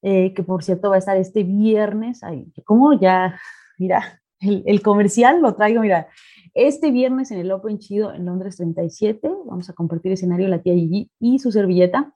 [0.03, 3.39] eh, que por cierto va a estar este viernes, ahí, ¿cómo ya?
[3.79, 6.09] Mira, el, el, comercial lo traigo, mira,
[6.55, 10.75] este viernes en el Open Chido en Londres 37, vamos a compartir escenario la tía
[10.75, 12.13] Gigi y su servilleta.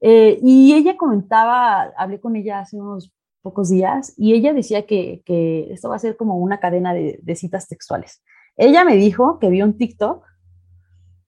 [0.00, 5.22] Eh, y ella comentaba, hablé con ella hace unos pocos días, y ella decía que,
[5.24, 8.22] que esto va a ser como una cadena de, de citas textuales.
[8.56, 10.24] Ella me dijo que vio un TikTok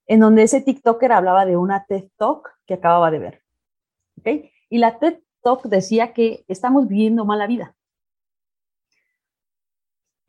[0.06, 3.42] en donde ese TikToker hablaba de una TED Talk que acababa de ver.
[4.18, 4.50] ¿okay?
[4.70, 7.74] Y la TED Talk decía que estamos viviendo mala vida.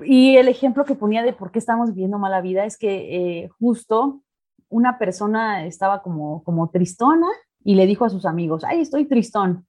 [0.02, 3.50] Y el ejemplo que ponía de por qué estamos viviendo mala vida es que eh,
[3.60, 4.22] justo
[4.70, 7.28] una persona estaba como, como tristona
[7.64, 9.66] y le dijo a sus amigos, ay, estoy tristón.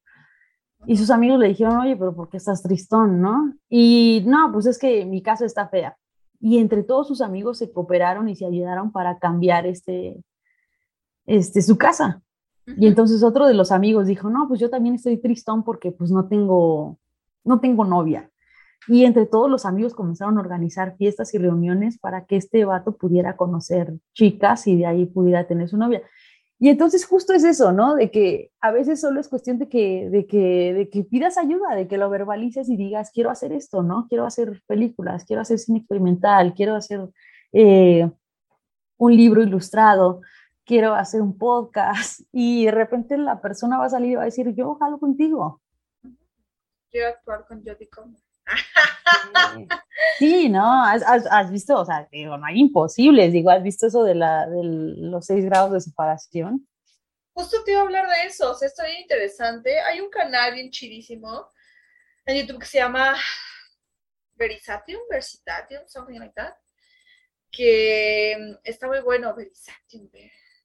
[0.86, 3.54] Y sus amigos le dijeron, oye, pero ¿por qué estás tristón, no?
[3.68, 5.96] Y no, pues es que mi casa está fea
[6.40, 10.16] y entre todos sus amigos se cooperaron y se ayudaron para cambiar este,
[11.26, 12.22] este, su casa.
[12.66, 16.10] Y entonces otro de los amigos dijo, no, pues yo también estoy tristón porque pues
[16.10, 16.98] no tengo,
[17.44, 18.30] no tengo novia.
[18.88, 22.96] Y entre todos los amigos comenzaron a organizar fiestas y reuniones para que este vato
[22.96, 26.02] pudiera conocer chicas y de ahí pudiera tener su novia.
[26.62, 27.94] Y entonces justo es eso, ¿no?
[27.94, 31.74] De que a veces solo es cuestión de que, de que, de que pidas ayuda,
[31.74, 34.06] de que lo verbalices y digas, quiero hacer esto, ¿no?
[34.10, 37.08] Quiero hacer películas, quiero hacer cine experimental, quiero hacer
[37.54, 38.10] eh,
[38.98, 40.20] un libro ilustrado,
[40.66, 42.20] quiero hacer un podcast.
[42.30, 45.62] Y de repente la persona va a salir y va a decir, yo jalo contigo.
[46.90, 47.88] Quiero actuar con Jodie
[50.18, 50.84] Sí, ¿no?
[50.84, 54.60] ¿Has, visto, o sea, digo, no hay imposibles, digo, ¿has visto eso de, la, de
[54.62, 56.68] los seis grados de separación?
[57.32, 59.80] Justo te iba a hablar de eso, o sea, está bien interesante.
[59.80, 61.50] Hay un canal bien chidísimo
[62.26, 63.16] en YouTube que se llama
[64.34, 66.54] Verisatium, Versitatium, something like that,
[67.50, 70.10] que mm, está muy bueno, Verisatium,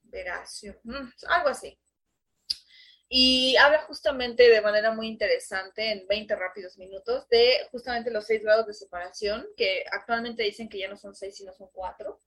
[0.02, 1.78] Veracium, mm, algo así.
[3.08, 8.42] Y habla justamente de manera muy interesante, en 20 rápidos minutos, de justamente los seis
[8.42, 12.20] grados de separación, que actualmente dicen que ya no son seis, sino son cuatro.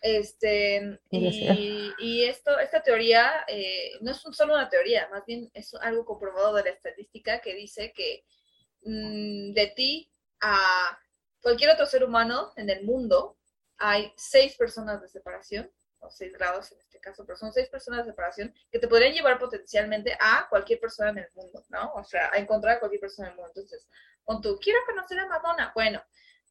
[0.00, 6.04] Este, y, esto, esta teoría eh, no es solo una teoría, más bien es algo
[6.04, 8.24] comprobado de la estadística que dice que
[8.84, 10.98] mm, de ti a
[11.40, 13.38] cualquier otro ser humano en el mundo
[13.78, 18.12] hay seis personas de separación, o seis grados en caso, pero son seis personas de
[18.12, 21.92] separación que te podrían llevar potencialmente a cualquier persona en el mundo, ¿no?
[21.94, 23.52] O sea, a encontrar a cualquier persona en el mundo.
[23.54, 23.88] Entonces,
[24.24, 25.72] con tu, quiero conocer a Madonna.
[25.74, 26.02] Bueno,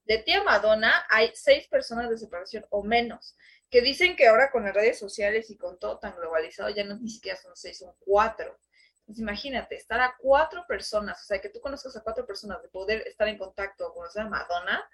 [0.05, 3.35] de ti a Madonna hay seis personas de separación o menos,
[3.69, 6.95] que dicen que ahora con las redes sociales y con todo tan globalizado ya no
[6.97, 8.57] ni siquiera son seis, son cuatro.
[8.99, 12.69] Entonces imagínate, estar a cuatro personas, o sea, que tú conozcas a cuatro personas, de
[12.69, 14.89] poder estar en contacto con conocer a Madonna,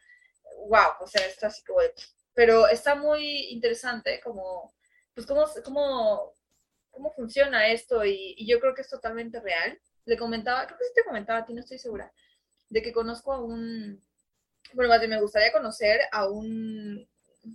[0.68, 1.80] wow, o sea, está así como
[2.34, 4.74] Pero está muy interesante como,
[5.26, 6.34] pues, cómo, cómo,
[6.92, 9.80] cómo funciona esto y, y yo creo que es totalmente real.
[10.06, 12.12] Le comentaba, creo que sí te comentaba a ti, no estoy segura,
[12.70, 14.02] de que conozco a un,
[14.74, 17.08] bueno, más bien me gustaría conocer a un,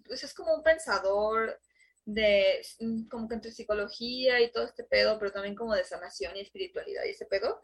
[0.06, 1.58] pues es como un pensador
[2.04, 2.64] de,
[3.10, 7.04] como que entre psicología y todo este pedo, pero también como de sanación y espiritualidad
[7.04, 7.60] y ese pedo.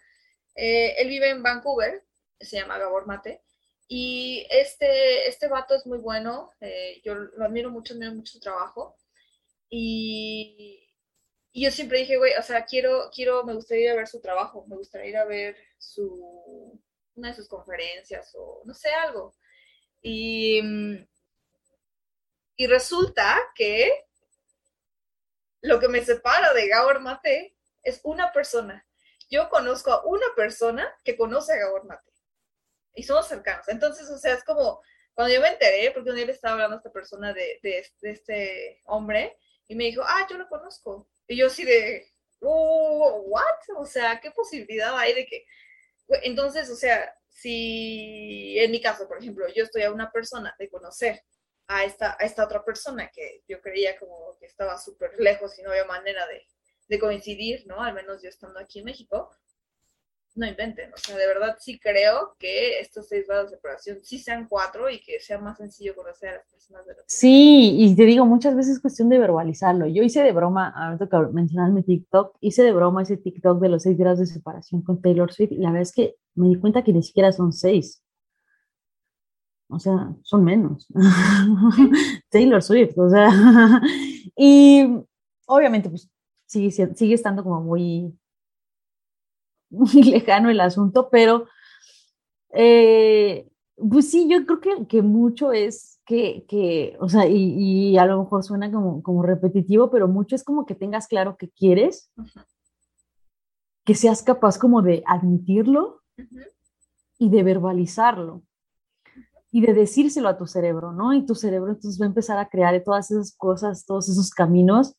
[0.54, 2.02] Eh, él vive en Vancouver,
[2.40, 3.42] se llama Gabor Mate,
[3.88, 8.40] y este, este vato es muy bueno, eh, yo lo admiro mucho, admiro mucho su
[8.40, 8.96] trabajo,
[9.74, 10.86] y,
[11.50, 14.20] y, yo siempre dije, güey, o sea, quiero, quiero, me gustaría ir a ver su
[14.20, 16.78] trabajo, me gustaría ir a ver su,
[17.14, 19.34] una de sus conferencias o no sé, algo.
[20.02, 20.60] Y,
[22.56, 24.04] y resulta que
[25.62, 28.86] lo que me separa de Gabor Mate es una persona.
[29.30, 32.12] Yo conozco a una persona que conoce a Gabor Mate
[32.94, 33.68] y somos cercanos.
[33.68, 34.82] Entonces, o sea, es como
[35.14, 37.86] cuando yo me enteré, porque un día le estaba hablando a esta persona de, de,
[38.02, 39.38] este hombre
[39.72, 41.08] y me dijo, ah, yo lo conozco.
[41.26, 42.06] Y yo así de,
[42.40, 43.78] oh, ¿what?
[43.78, 45.46] O sea, ¿qué posibilidad hay de que...
[46.24, 50.68] Entonces, o sea, si en mi caso, por ejemplo, yo estoy a una persona de
[50.68, 51.24] conocer
[51.68, 55.62] a esta, a esta otra persona que yo creía como que estaba súper lejos y
[55.62, 56.46] no había manera de,
[56.88, 57.82] de, coincidir, ¿no?
[57.82, 59.34] Al menos yo estando aquí en México,
[60.34, 64.18] no inventen, o sea, de verdad sí creo que estos seis grados de separación sí
[64.18, 67.94] sean cuatro y que sea más sencillo conocer a las personas de la Sí, y
[67.94, 69.86] te digo, muchas veces es cuestión de verbalizarlo.
[69.86, 73.68] Yo hice de broma, ahorita que mencionas mi TikTok, hice de broma ese TikTok de
[73.68, 76.56] los seis grados de separación con Taylor Swift y la verdad es que me di
[76.56, 78.02] cuenta que ni siquiera son seis.
[79.68, 80.86] O sea, son menos.
[82.30, 83.28] Taylor Swift, o sea.
[84.36, 84.86] y
[85.46, 86.10] obviamente, pues
[86.46, 88.14] sigue, sigue estando como muy,
[89.92, 91.46] muy lejano el asunto, pero
[92.52, 97.54] eh, pues sí, yo creo que, que mucho es que, que, o sea, y,
[97.92, 101.36] y, a lo mejor suena como, como repetitivo, pero mucho es como que tengas claro
[101.38, 102.12] que quieres,
[103.84, 106.02] que seas capaz como de admitirlo
[107.18, 108.42] y de verbalizarlo
[109.50, 111.14] y de decírselo a tu cerebro, ¿no?
[111.14, 114.96] Y tu cerebro entonces va a empezar a crear todas esas cosas, todos esos caminos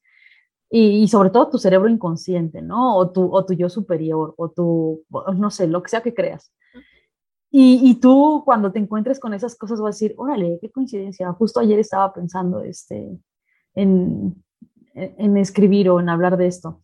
[0.76, 2.98] y, sobre todo tu cerebro inconsciente, ¿no?
[2.98, 5.04] O tu, o tu yo superior, o tu,
[5.36, 6.52] no sé, lo que sea que creas.
[7.52, 11.32] Y, y, tú cuando te encuentres con esas cosas vas a decir, órale, qué coincidencia,
[11.34, 13.20] justo ayer estaba pensando este,
[13.76, 14.44] en,
[14.96, 16.82] en escribir o en hablar de esto.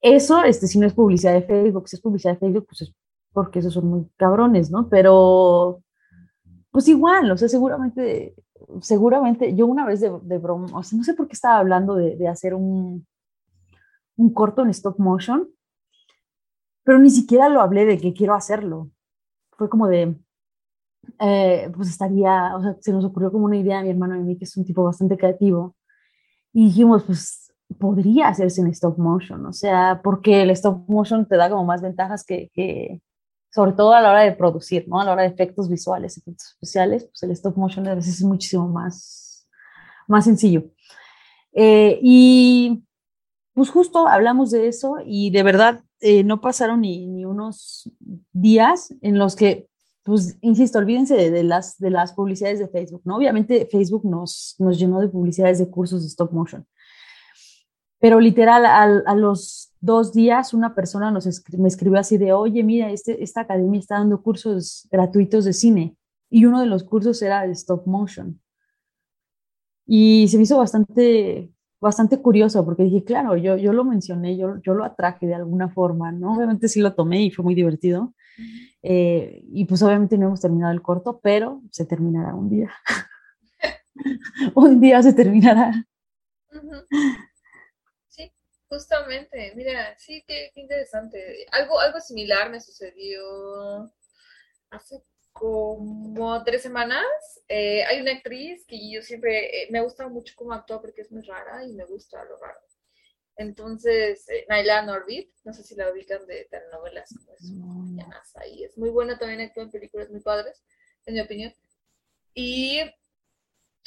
[0.00, 2.94] Eso, este, si no es publicidad de Facebook, si es publicidad de Facebook, pues es
[3.32, 4.88] porque esos son muy cabrones, ¿no?
[4.88, 5.82] Pero
[6.70, 8.34] pues igual, o sea, seguramente,
[8.80, 12.28] seguramente, yo una vez de, broma, o sea, no sé por qué estaba hablando de,
[12.28, 13.06] hacer un,
[14.16, 15.48] un corto en stop motion,
[16.84, 18.90] pero ni siquiera lo hablé de que quiero hacerlo.
[19.52, 20.16] Fue como de,
[21.18, 24.20] eh, pues estaría, o sea, se nos ocurrió como una idea a mi hermano y
[24.20, 25.76] a mí, que es un tipo bastante creativo,
[26.52, 31.36] y dijimos, pues podría hacerse en stop motion, o sea, porque el stop motion te
[31.36, 33.00] da como más ventajas que, que,
[33.50, 35.00] sobre todo a la hora de producir, ¿no?
[35.00, 38.22] A la hora de efectos visuales, efectos especiales, pues el stop motion a veces es
[38.22, 39.48] muchísimo más,
[40.06, 40.70] más sencillo.
[41.52, 42.84] Eh, y
[43.54, 47.90] pues justo hablamos de eso y de verdad eh, no pasaron ni, unos
[48.32, 49.68] días en los que,
[50.04, 53.16] pues, insisto, olvídense de, las, de las publicidades de Facebook, ¿no?
[53.16, 56.66] Obviamente Facebook nos, nos llenó de publicidades de cursos de stop motion.
[58.00, 62.90] Pero literal, a los dos días una persona nos me escribió así de, oye, mira,
[62.90, 65.96] este, esta academia está dando cursos gratuitos de cine
[66.30, 68.40] y uno de los cursos era de stop motion.
[69.86, 74.60] Y se me hizo bastante, bastante curioso porque dije, claro, yo, yo lo mencioné, yo,
[74.62, 76.36] yo lo atraje de alguna forma, ¿no?
[76.36, 78.14] Obviamente sí lo tomé y fue muy divertido.
[78.82, 82.70] Eh, y pues obviamente no hemos terminado el corto, pero se terminará un día.
[84.54, 85.86] un día se terminará.
[86.50, 86.58] Sí,
[88.70, 91.44] justamente, mira, sí, qué, interesante.
[91.50, 93.92] Algo, algo similar me sucedió
[94.70, 95.02] hace
[95.32, 97.04] como tres semanas.
[97.48, 101.10] Eh, hay una actriz que yo siempre, eh, me gusta mucho cómo actúa porque es
[101.10, 102.60] muy rara y me gusta lo raro.
[103.36, 108.64] Entonces, eh, Naila Norbit, no sé si la ubican de telenovelas, es, ahí.
[108.64, 110.62] es muy buena también actúa en películas muy padres,
[111.06, 111.52] en mi opinión.
[112.34, 112.80] Y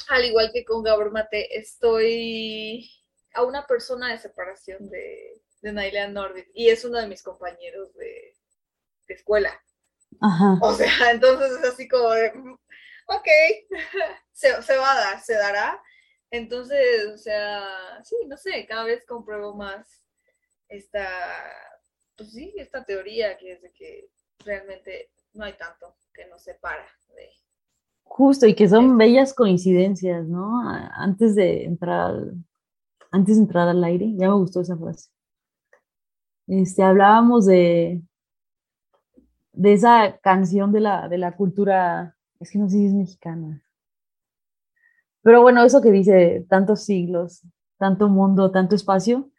[0.08, 2.90] al igual que con Gabor Mate, estoy
[3.34, 7.94] a una persona de separación de, de Naila Norbit y es uno de mis compañeros
[7.94, 8.36] de,
[9.08, 9.60] de escuela.
[10.20, 10.58] Ajá.
[10.62, 12.54] O sea, entonces es así como de, mm,
[13.08, 13.28] ok,
[14.32, 15.80] se, se va a dar, se dará
[16.34, 17.62] entonces, o sea,
[18.02, 20.02] sí, no sé, cada vez compruebo más
[20.68, 21.06] esta,
[22.16, 24.08] pues sí, esta teoría que es de que
[24.44, 27.30] realmente no hay tanto que nos separa de...
[28.02, 30.60] Justo, y que son bellas coincidencias, ¿no?
[30.96, 32.34] Antes de entrar al,
[33.14, 35.08] antes de entrar al aire, ya me gustó esa frase.
[36.48, 38.02] Este, hablábamos de,
[39.52, 43.62] de esa canción de la, de la cultura, es que no sé si es mexicana,
[45.22, 47.46] pero bueno, eso que dice tantos siglos,
[47.78, 49.30] tanto mundo, tanto espacio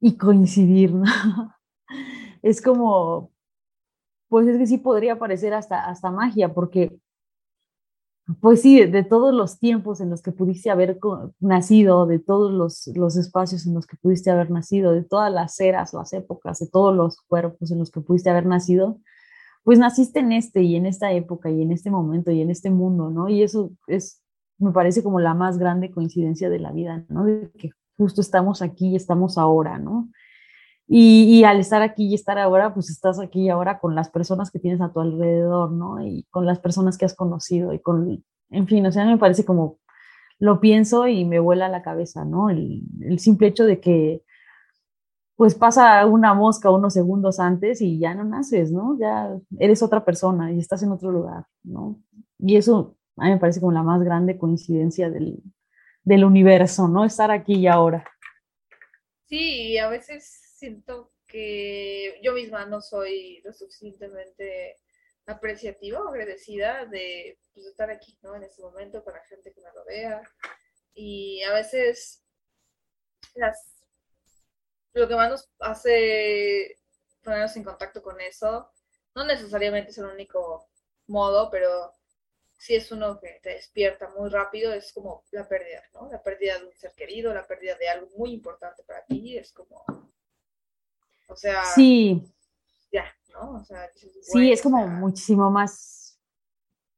[0.00, 1.04] y coincidir, ¿no?
[2.42, 3.32] Es como,
[4.28, 6.96] pues es que sí podría parecer hasta, hasta magia, porque,
[8.40, 10.98] pues sí, de, todos los tiempos en los que pudiste haber
[11.40, 15.58] nacido, de todos los, los espacios en los que pudiste haber nacido, de todas las
[15.60, 19.00] eras, las épocas, de todos los cuerpos en los que pudiste haber nacido,
[19.62, 22.70] pues naciste en este y en esta época y en este momento y en este
[22.70, 23.28] mundo, ¿no?
[23.28, 24.22] Y eso es
[24.58, 27.24] me parece como la más grande coincidencia de la vida, ¿no?
[27.24, 30.10] De que justo estamos aquí y estamos ahora, ¿no?
[30.88, 34.52] Y, al estar aquí y estar ahora, pues estás aquí y ahora con las personas
[34.52, 36.00] que tienes a tu alrededor, ¿no?
[36.00, 39.44] Y con las personas que has conocido y con, en fin, o sea, me parece
[39.44, 39.78] como,
[40.38, 42.50] lo pienso y me vuela la cabeza, ¿no?
[42.50, 42.84] El,
[43.18, 44.22] simple hecho de que,
[45.34, 48.96] pues pasa una mosca unos segundos antes y ya no naces, ¿no?
[48.98, 52.00] Ya eres otra persona y estás en otro lugar, ¿no?
[52.38, 55.42] Y eso a mí me parece como la más grande coincidencia del,
[56.04, 57.04] del universo, ¿no?
[57.04, 58.04] Estar aquí y ahora.
[59.26, 64.78] Sí, a veces siento que yo misma no soy lo suficientemente
[65.26, 68.34] apreciativa o agradecida de pues, estar aquí, ¿no?
[68.36, 70.22] En este momento con la gente que me rodea.
[70.94, 72.22] Y a veces
[74.94, 76.78] lo que más nos hace
[77.22, 78.70] ponernos en contacto con eso,
[79.14, 80.70] no necesariamente es el único
[81.06, 81.92] modo, pero
[82.56, 86.08] si es uno que te despierta muy rápido, es como la pérdida, ¿no?
[86.10, 89.52] La pérdida de un ser querido, la pérdida de algo muy importante para ti, es
[89.52, 89.84] como,
[91.26, 92.22] o sea, sí,
[92.92, 93.60] ya, ¿no?
[93.60, 93.90] O sea,
[94.22, 96.18] sí, es como muchísimo más,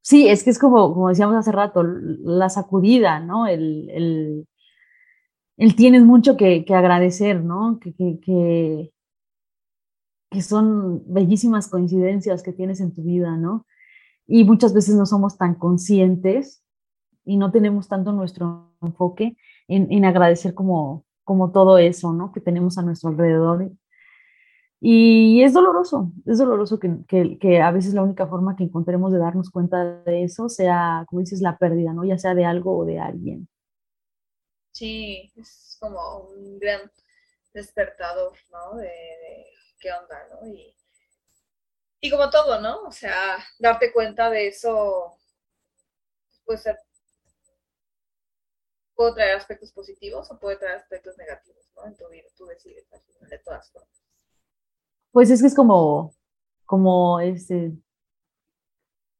[0.01, 3.47] sí, es que es como, como decíamos hace rato, la sacudida, ¿no?
[3.47, 4.49] El, el,
[5.57, 7.79] el tienes mucho que, que agradecer, ¿no?
[7.81, 8.93] Que, que,
[10.31, 13.67] que, son bellísimas coincidencias que tienes en tu vida, ¿no?
[14.29, 16.63] y muchas veces no somos tan conscientes
[17.25, 19.37] y no tenemos tanto nuestro enfoque
[19.67, 22.31] en, agradecer como, como todo eso, ¿no?
[22.33, 23.71] Que tenemos a nuestro alrededor.
[24.81, 29.19] Y es doloroso, es doloroso que, que, a veces la única forma que encontremos de
[29.19, 32.05] darnos cuenta de eso sea, como dices, la pérdida, ¿no?
[32.05, 33.49] Ya sea de algo o de alguien.
[34.73, 36.91] Sí, es como un gran
[37.53, 38.77] despertador, ¿no?
[38.77, 38.89] De,
[39.81, 40.47] qué onda, ¿no?
[40.47, 40.75] Y
[42.01, 42.83] y como todo, ¿no?
[42.85, 45.19] O sea, darte cuenta de eso
[46.45, 46.79] puede ser,
[48.95, 51.87] puede traer aspectos positivos o puede traer aspectos negativos, ¿no?
[51.87, 52.87] En tu vida, tú decides
[53.21, 54.08] de todas formas.
[55.19, 56.15] Pues es que es como,
[56.65, 57.73] como este,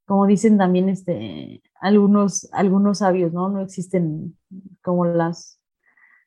[0.07, 3.49] como dicen también este, algunos, algunos sabios, ¿no?
[3.49, 4.39] No existen
[4.81, 5.61] como las,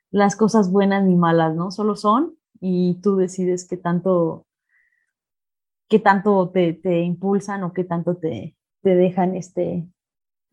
[0.10, 1.72] las cosas buenas ni malas, ¿no?
[1.72, 4.46] Solo son y tú decides qué tanto
[5.88, 9.88] qué tanto te, impulsan o qué tanto te, dejan este,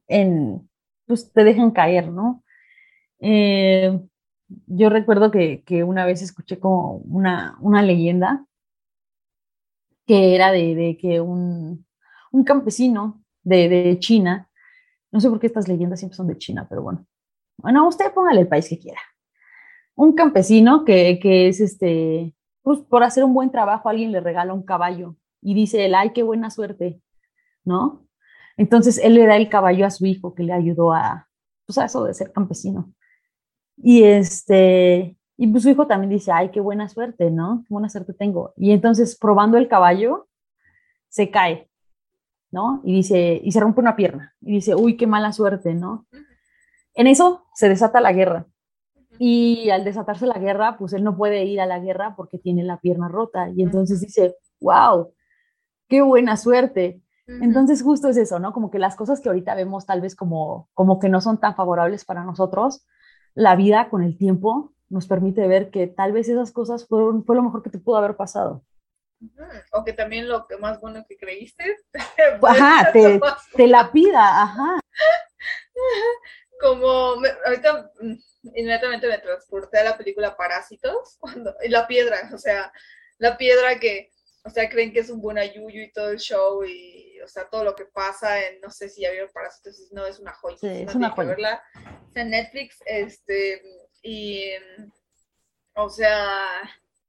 [0.06, 0.70] en,
[1.08, 2.44] pues te dejan caer, ¿no?
[3.18, 4.00] Eh,
[4.68, 8.44] yo recuerdo que, una vez escuché como una, leyenda
[10.08, 11.84] que era de, que un,
[12.46, 14.50] campesino de, de, China,
[15.12, 17.06] no sé por qué estas leyendas siempre son de China, pero bueno,
[17.58, 19.00] bueno, usted póngale el país que quiera.
[19.94, 24.54] un campesino que, que es este, pues por hacer un buen trabajo alguien le regala
[24.54, 27.02] un caballo y dice él, ay, qué buena suerte,
[27.62, 28.06] ¿no?
[28.56, 31.28] Entonces él le da el caballo a su hijo que le ayudó a,
[31.66, 32.94] pues a eso de ser campesino.
[33.76, 37.62] Y este, y pues su hijo también dice, ay, qué buena suerte, ¿no?
[37.62, 38.52] Qué buena suerte tengo.
[38.56, 40.26] Y entonces probando el caballo,
[41.08, 41.70] se cae,
[42.50, 42.80] ¿no?
[42.82, 44.34] Y dice, y se rompe una pierna.
[44.40, 46.08] Y dice, uy, qué mala suerte, ¿no?
[46.94, 48.46] En eso se desata la guerra.
[49.20, 52.64] Y al desatarse la guerra, pues él no puede ir a la guerra porque tiene
[52.64, 53.48] la pierna rota.
[53.48, 55.14] Y entonces dice, wow,
[55.88, 57.00] qué buena suerte.
[57.28, 58.52] Entonces justo es eso, ¿no?
[58.52, 61.54] Como que las cosas que ahorita vemos tal vez como, como que no son tan
[61.54, 62.84] favorables para nosotros,
[63.34, 67.36] la vida con el tiempo nos permite ver que tal vez esas cosas fueron, fue
[67.36, 68.62] lo mejor que te pudo haber pasado.
[69.72, 71.76] O que también lo que más bueno que creíste.
[72.42, 73.20] Ajá, te,
[73.56, 74.80] te, la pida, ajá.
[76.60, 77.16] Como
[77.46, 78.14] ahorita mm,
[78.54, 82.72] inmediatamente me transporté a la película Parásitos, cuando, y la piedra, o sea,
[83.18, 84.10] la piedra que,
[84.44, 87.48] o sea, creen que es un buen ayuyo y todo el show y, o sea,
[87.48, 90.56] todo lo que pasa en, no sé si ya vieron Parásitos, no, es una joya.
[90.58, 91.30] Sí, es una joya.
[91.30, 91.62] Verla.
[92.14, 93.62] en Netflix, este,
[94.02, 94.44] y,
[95.74, 96.44] o sea,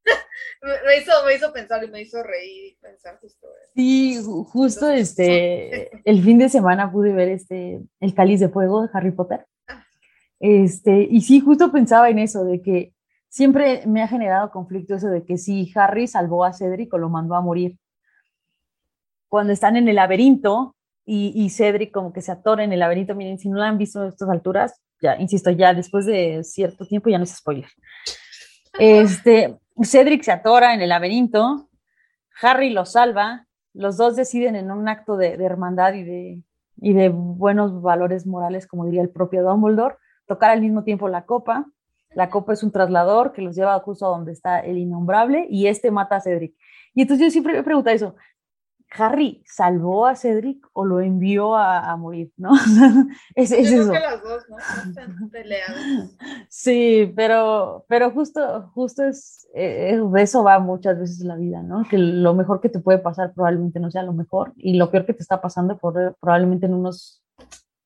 [0.86, 3.72] me, hizo, me hizo pensar y me hizo reír y pensar justo eso.
[3.76, 8.90] Sí, justo este, el fin de semana pude ver este, El Cáliz de Fuego de
[8.94, 9.46] Harry Potter.
[9.68, 9.84] Ah.
[10.40, 12.94] Este, y sí, justo pensaba en eso, de que
[13.30, 17.10] siempre me ha generado conflicto eso de que si Harry salvó a Cedric o lo
[17.10, 17.78] mandó a morir.
[19.28, 20.76] Cuando están en el laberinto
[21.06, 23.78] y, y Cedric como que se atora en el laberinto, miren, si no lo han
[23.78, 27.70] visto a estas alturas, ya, insisto, ya después de cierto tiempo ya no es spoiler.
[28.78, 31.70] Este, Cedric se atora en el laberinto,
[32.42, 36.44] Harry lo salva, los dos deciden en un acto de, hermandad y de,
[36.78, 39.96] y de buenos valores morales, como diría el propio Dumbledore,
[40.26, 41.66] tocar al mismo tiempo la copa.
[42.12, 45.68] La copa es un traslador que los lleva justo a donde está el innombrable y
[45.68, 46.56] este mata a Cedric.
[46.96, 48.16] Y entonces yo siempre me pregunto eso,
[48.92, 52.32] ¿Harry salvó a Cedric o lo envió a, morir?
[52.38, 52.52] ¿no?
[53.36, 53.92] es, es eso.
[53.92, 54.58] que las dos, ¿no?
[54.58, 55.30] Están.
[56.50, 61.86] Sí, pero, pero justo, justo es, eh, de eso va muchas veces la vida, ¿no?
[61.90, 65.06] Que lo mejor que te puede pasar probablemente no sea lo mejor y lo peor
[65.06, 67.24] que te está pasando probablemente en unos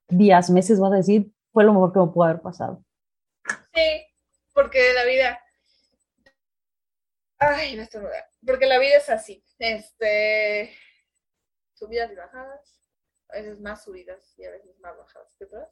[0.08, 2.84] días, meses, vas a decir, fue lo mejor que me pudo haber pasado.
[3.74, 4.06] Sí,
[4.54, 5.40] porque la vida...
[7.40, 8.02] Ay, me estoy
[8.46, 9.44] Porque la vida es así.
[9.60, 10.72] Este
[11.84, 12.82] subidas y bajadas,
[13.30, 15.70] a veces más subidas y a veces más bajadas que otras.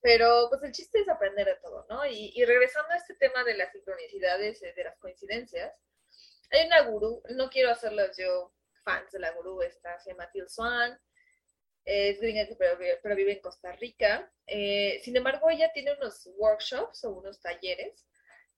[0.00, 2.04] Pero pues el chiste es aprender de todo, ¿no?
[2.06, 5.72] Y, regresando a este tema de las sincronicidades, de las coincidencias,
[6.50, 8.52] hay una gurú, no quiero hacerlas yo
[8.84, 10.98] fans de la gurú, esta se llama Till Swan,
[11.84, 14.30] es gringa pero, pero, vive en Costa Rica.
[14.46, 18.06] Eh, sin embargo, ella tiene unos workshops o unos talleres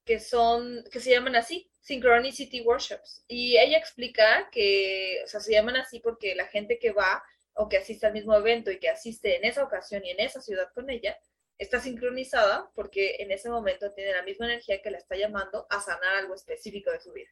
[0.09, 3.23] que son, que se llaman así, Synchronicity Workshops.
[3.29, 7.69] Y ella explica que, o sea, se llaman así porque la gente que va o
[7.69, 10.73] que asiste al mismo evento y que asiste en esa ocasión y en esa ciudad
[10.75, 11.19] con ella,
[11.59, 15.79] está sincronizada porque en ese momento tiene la misma energía que la está llamando a
[15.79, 17.29] sanar algo específico de su vida.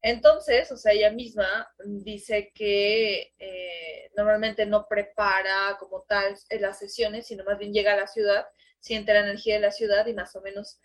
[0.00, 7.26] Entonces, o sea, ella misma dice que eh, normalmente no prepara como tal las sesiones,
[7.26, 8.46] sino más bien llega a la ciudad,
[8.80, 10.78] siente la energía de la ciudad y más o menos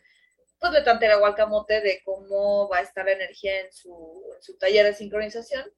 [0.59, 4.23] pues le tantea a camote de cómo va a estar la energía en su,
[4.59, 5.71] taller de sincronización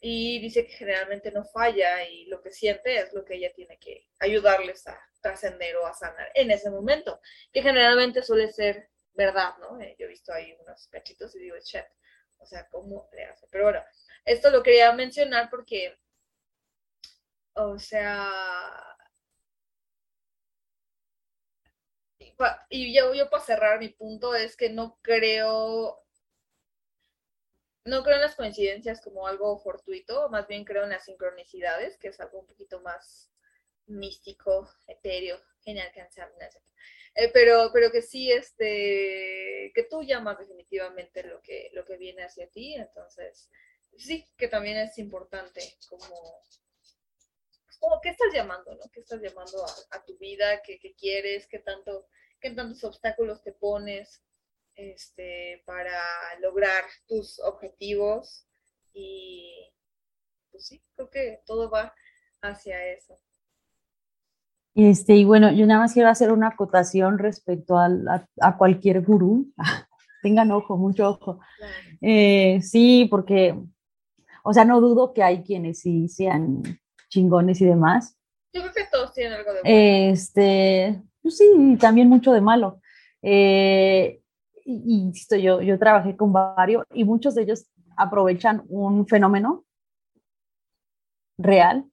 [0.00, 3.78] y dice que generalmente no falla y lo que siente es lo que ella tiene
[3.78, 7.20] que ayudarles a trascender o a sanar en ese momento,
[7.52, 9.80] que generalmente suele ser verdad, ¿no?
[9.80, 11.86] Eh, yo he visto ahí unos cachitos y digo, chat,
[12.38, 13.46] o sea, ¿cómo le hace?
[13.50, 13.82] Pero bueno,
[14.24, 15.96] esto lo quería mencionar porque,
[17.54, 18.95] o sea,
[22.68, 26.02] y yo, yo para cerrar mi punto es que no creo,
[27.84, 32.08] no creo en las coincidencias como algo fortuito, más bien creo en las sincronicidades, que
[32.08, 33.30] es algo un poquito más
[33.86, 41.70] místico, etéreo, que eh, pero, pero que sí, este, que tú llamas definitivamente lo que,
[41.72, 43.50] lo que viene hacia ti, entonces
[43.96, 46.42] sí, que también es importante como
[47.78, 48.90] como qué estás llamando, ¿no?
[48.92, 50.62] ¿Qué estás llamando a, tu vida?
[50.62, 51.46] ¿Qué, quieres?
[51.46, 52.08] ¿Qué tanto,
[52.40, 54.22] qué tantos obstáculos te pones
[54.74, 56.00] este, para
[56.40, 58.46] lograr tus objetivos?
[58.92, 59.72] Y
[60.50, 61.94] pues sí, creo que todo va
[62.42, 63.18] hacia eso.
[64.74, 67.88] Este, y bueno, yo nada más quiero hacer una acotación respecto a,
[68.40, 69.50] a, cualquier gurú.
[70.22, 71.40] Tengan ojo, mucho ojo.
[72.02, 73.58] Eh, sí, porque,
[74.44, 76.62] o sea, no dudo que hay quienes sí sean
[77.08, 78.18] chingones y demás.
[78.52, 80.12] Yo creo que todos tienen algo de bueno.
[80.12, 82.80] Este, pues sí, también mucho de malo.
[83.20, 84.20] Eh,
[84.64, 87.66] y, insisto, yo, yo trabajé con varios y muchos de ellos
[87.96, 89.64] aprovechan un fenómeno
[91.36, 91.84] real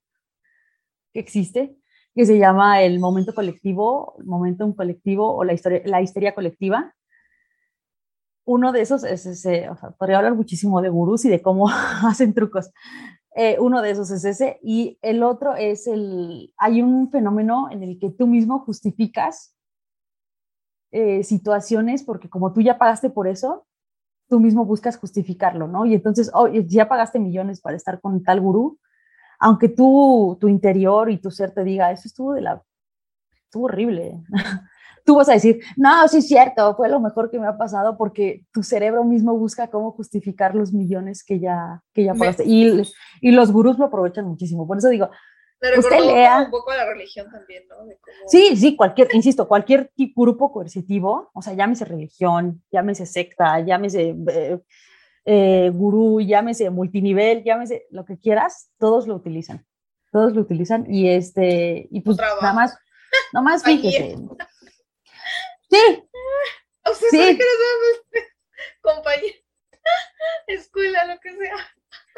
[1.13, 1.75] que existe,
[2.13, 6.93] que se llama el momento colectivo, el momentum colectivo o la, historia, la histeria colectiva.
[8.45, 11.69] Uno de esos es ese, o sea, podría hablar muchísimo de gurús y de cómo
[12.07, 12.69] hacen trucos.
[13.35, 17.81] Eh, uno de esos es ese y el otro es el, hay un fenómeno en
[17.81, 19.55] el que tú mismo justificas
[20.91, 23.65] eh, situaciones porque como tú ya pagaste por eso,
[24.29, 25.85] tú mismo buscas justificarlo, ¿no?
[25.85, 28.79] Y entonces, oh, ya pagaste millones para estar con tal gurú,
[29.39, 32.63] aunque tú, tu interior y tu ser te diga, eso estuvo de la,
[33.45, 34.23] estuvo horrible.
[35.03, 37.97] tú vas a decir, no, sí es cierto, fue lo mejor que me ha pasado
[37.97, 42.43] porque tu cerebro mismo busca cómo justificar los millones que ya, que ya pagaste.
[42.45, 42.81] Y,
[43.21, 44.67] y los gurús lo aprovechan muchísimo.
[44.67, 45.09] Por eso digo,
[45.71, 46.41] me usted lea.
[46.43, 47.75] un poco a la religión también, ¿no?
[48.27, 54.59] Sí, sí, cualquier, insisto, cualquier grupo coercitivo, o sea, llámese religión, llámese secta, llámese eh,
[55.25, 59.65] eh, gurú, llámese multinivel, llámese lo que quieras, todos lo utilizan.
[60.11, 62.77] Todos lo utilizan y este, y pues nada más,
[63.31, 64.17] nada más fíjese.
[65.73, 66.03] Sí.
[66.85, 67.37] O sea, sí.
[67.37, 67.43] que
[68.81, 69.31] compañía,
[70.47, 71.55] escuela, lo que sea.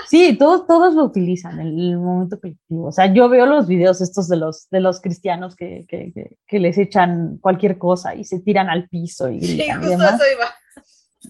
[0.08, 2.88] Sí, todos, todos lo utilizan, el, el, momento colectivo.
[2.88, 6.60] O sea, yo veo los videos estos de los, de los cristianos que, que, que,
[6.60, 9.30] les echan cualquier cosa y se tiran al piso.
[9.30, 10.56] Y sí, justo eso iba.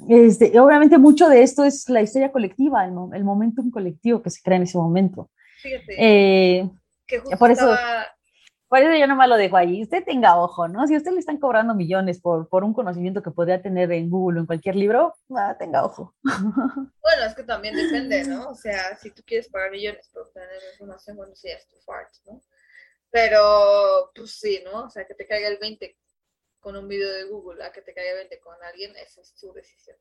[0.10, 4.42] Este, obviamente mucho de esto es la historia colectiva, el, el momentum colectivo que se
[4.42, 5.30] crea en ese momento.
[5.62, 5.96] Fíjate.
[5.98, 6.70] Eh,
[7.08, 8.08] que justo por eso, estaba
[8.68, 9.84] por eso yo nomás lo dejo ahí.
[9.84, 10.88] Usted tenga ojo, ¿no?
[10.88, 14.10] Si a usted le están cobrando millones por, por un conocimiento que podría tener en
[14.10, 16.16] Google o en cualquier libro, ah, tenga ojo.
[17.06, 18.50] Bueno, es que también depende, ¿no?
[18.50, 22.12] O sea, si tú quieres pagar millones por obtener información, bueno, sí, es tu fart,
[22.26, 22.42] ¿no?
[23.12, 24.86] Pero, pues sí, ¿no?
[24.86, 25.96] O sea, que te caiga el 20
[26.60, 29.36] con un video de Google, a que te caiga el 20 con alguien, esa es
[29.36, 29.96] tu decisión.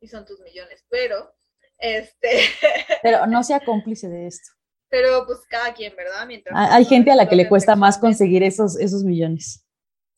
[0.00, 0.84] Y son tus millones.
[0.88, 1.34] Pero,
[1.76, 2.38] este...
[3.02, 4.52] Pero no sea cómplice de esto.
[4.94, 6.24] Pero pues cada quien, ¿verdad?
[6.24, 9.66] Mientras hay gente a la que le cuesta más conseguir esos, esos millones.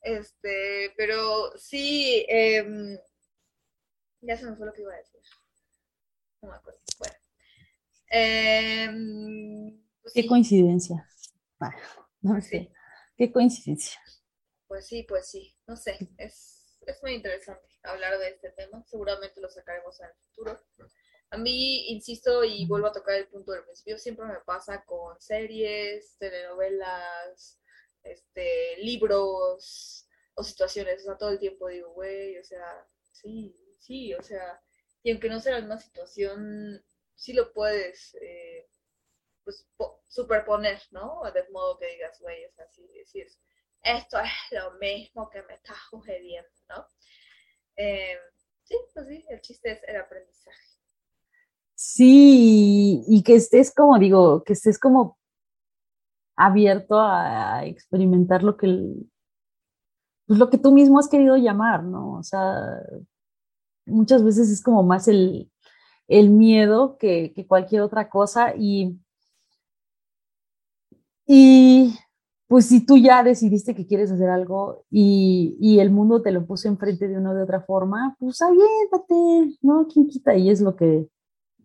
[0.03, 3.01] Este, pero sí, eh,
[4.21, 5.23] ya se me fue lo que iba a decir.
[6.43, 6.79] No me acuerdo.
[6.99, 7.15] Bueno.
[8.11, 8.89] Eh,
[10.03, 10.29] pues, Qué sí.
[10.29, 11.09] coincidencia.
[11.59, 11.75] Ah,
[12.21, 12.71] no sé.
[13.17, 13.99] Qué coincidencia.
[14.69, 15.57] Pues sí, pues sí.
[15.67, 15.97] No sé.
[16.19, 18.85] Es, es muy interesante hablar de este tema.
[18.85, 20.61] Seguramente lo sacaremos en el futuro.
[21.31, 25.21] A mí, insisto y vuelvo a tocar el punto del principio, siempre me pasa con
[25.21, 27.61] series, telenovelas,
[28.03, 34.15] este, libros o situaciones, o sea, todo el tiempo digo, güey, o sea, sí, sí,
[34.15, 34.61] o sea,
[35.03, 38.69] y aunque no sea la misma situación, sí lo puedes, eh,
[39.45, 39.67] pues,
[40.09, 41.23] superponer, ¿no?
[41.33, 43.41] De modo que digas, güey, o sea, sí, sí es,
[43.83, 46.89] esto es lo mismo que me está sucediendo, ¿no?
[47.77, 48.19] Eh,
[48.65, 50.76] sí, pues sí, el chiste es el aprendizaje.
[51.77, 55.19] Sí, y que estés como, digo, que estés como
[56.37, 58.67] abierto a experimentar lo que,
[60.27, 62.15] pues lo que tú mismo has querido llamar, ¿no?
[62.19, 62.81] O sea,
[63.87, 65.51] muchas veces es como más el,
[66.09, 68.99] el miedo que, que, cualquier otra cosa y,
[71.27, 71.95] y
[72.49, 76.47] pues si tú ya decidiste que quieres hacer algo y, y, el mundo te lo
[76.47, 79.87] puso enfrente de una de otra forma, pues aviéntate, ¿no?
[79.93, 80.37] ¿Quién quita?
[80.37, 81.09] Y es lo que,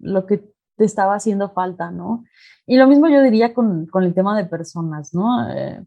[0.02, 0.38] lo que
[0.78, 2.24] te estaba haciendo falta, ¿no?
[2.66, 5.49] Y lo mismo yo diría con, con el tema de personas, ¿no?
[5.52, 5.86] Eh,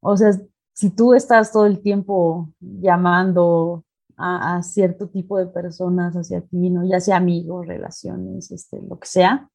[0.00, 0.32] o sea,
[0.72, 3.84] si tú estás todo el tiempo llamando
[4.16, 6.84] a, cierto tipo de personas hacia ti, ¿no?
[6.84, 9.50] Ya sea amigos, relaciones, este, lo que sea,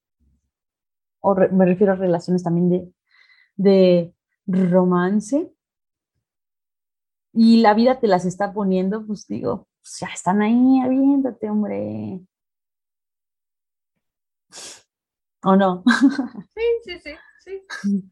[1.22, 2.94] o me refiero a relaciones también
[3.56, 4.14] de,
[4.46, 5.52] de romance,
[7.40, 12.20] y la vida te las está poniendo, pues digo, pues ya están ahí, aviéntate, hombre.
[15.44, 15.84] ¿O no?
[16.56, 17.12] Sí, sí, sí,
[17.44, 18.10] sí.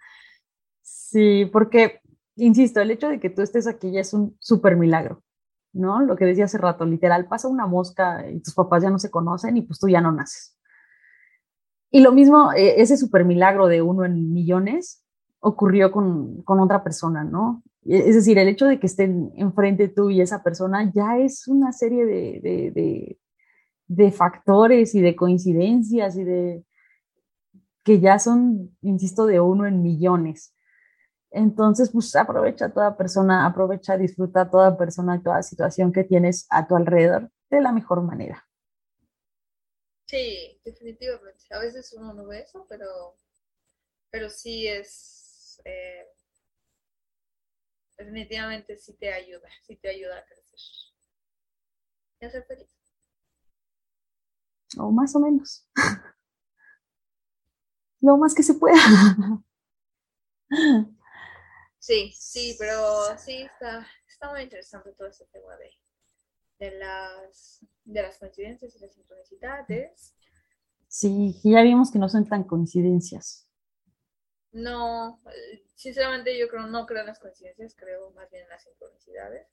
[0.82, 2.02] Sí, porque,
[2.36, 5.24] insisto, el hecho de que tú estés aquí ya es un súper milagro,
[5.74, 6.02] ¿no?
[6.02, 9.10] Lo que decía hace rato, literal, pasa una mosca y tus papás ya no se
[9.10, 10.58] conocen y pues tú ya no naces.
[11.90, 15.04] Y lo mismo, eh, ese súper milagro de uno en millones
[15.40, 17.64] ocurrió con, con, otra persona, ¿no?
[17.86, 21.48] E, es decir, el hecho de que estén enfrente tú y esa persona ya es
[21.48, 23.20] una serie de, de, de,
[23.88, 26.66] de factores y de coincidencias y de,
[27.86, 30.54] que ya son, insisto, de uno en millones.
[31.30, 36.48] Entonces, pues aprovecha a toda persona, aprovecha, disfruta a toda persona, toda situación que tienes
[36.50, 38.44] a tu alrededor de la mejor manera.
[40.08, 41.46] Sí, definitivamente.
[41.52, 43.18] A veces uno no ve eso, pero,
[44.10, 46.08] pero sí es, eh,
[47.98, 50.60] definitivamente sí te ayuda, sí te ayuda a crecer
[52.20, 52.70] y a ser feliz.
[54.80, 55.68] O más o menos.
[58.06, 58.76] Lo más que se pueda.
[61.78, 65.70] Sí, sí, pero sí está, está muy interesante todo este tema de,
[66.58, 70.16] de, las, de las coincidencias y las sincronicidades.
[70.88, 73.48] Sí, ya vimos que no son tan coincidencias.
[74.52, 75.22] No,
[75.76, 79.48] sinceramente yo creo, no creo en las coincidencias, creo más bien en las sincronicidades.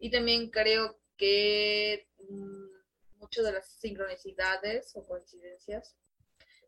[0.00, 5.96] Y también creo que mm, muchas de las sincronicidades o coincidencias,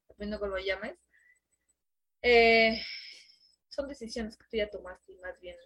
[0.07, 0.97] dependiendo cómo lo llames,
[2.23, 2.81] eh,
[3.69, 5.57] son decisiones que tú ya tomaste y más bien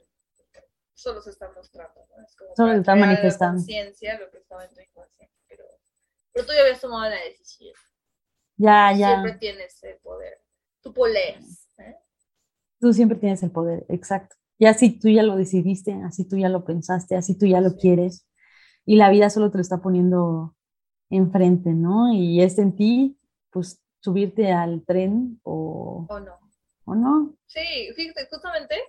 [0.94, 2.24] solo se están mostrando, ¿no?
[2.24, 3.59] Es como solo se están manifestando.
[3.59, 5.64] conciencia lo que estaba en tu inconsciente, pero,
[6.32, 7.74] pero tú ya habías tomado la decisión.
[8.57, 9.09] Ya, ya.
[9.09, 10.40] Siempre tienes el poder.
[10.80, 11.68] Tú poleas.
[11.78, 11.96] ¿eh?
[12.80, 14.36] Tú siempre tienes el poder, exacto.
[14.59, 17.76] Y así tú ya lo decidiste, así tú ya lo pensaste, así tú ya lo
[17.76, 18.26] quieres.
[18.86, 20.57] Y la vida solo te lo está poniendo
[21.11, 22.12] enfrente, ¿no?
[22.12, 23.18] Y es en ti,
[23.50, 26.07] pues, subirte al tren o...
[26.09, 26.45] O no.
[26.87, 27.37] ¿O no?
[27.47, 28.82] Sí, fíjate, justamente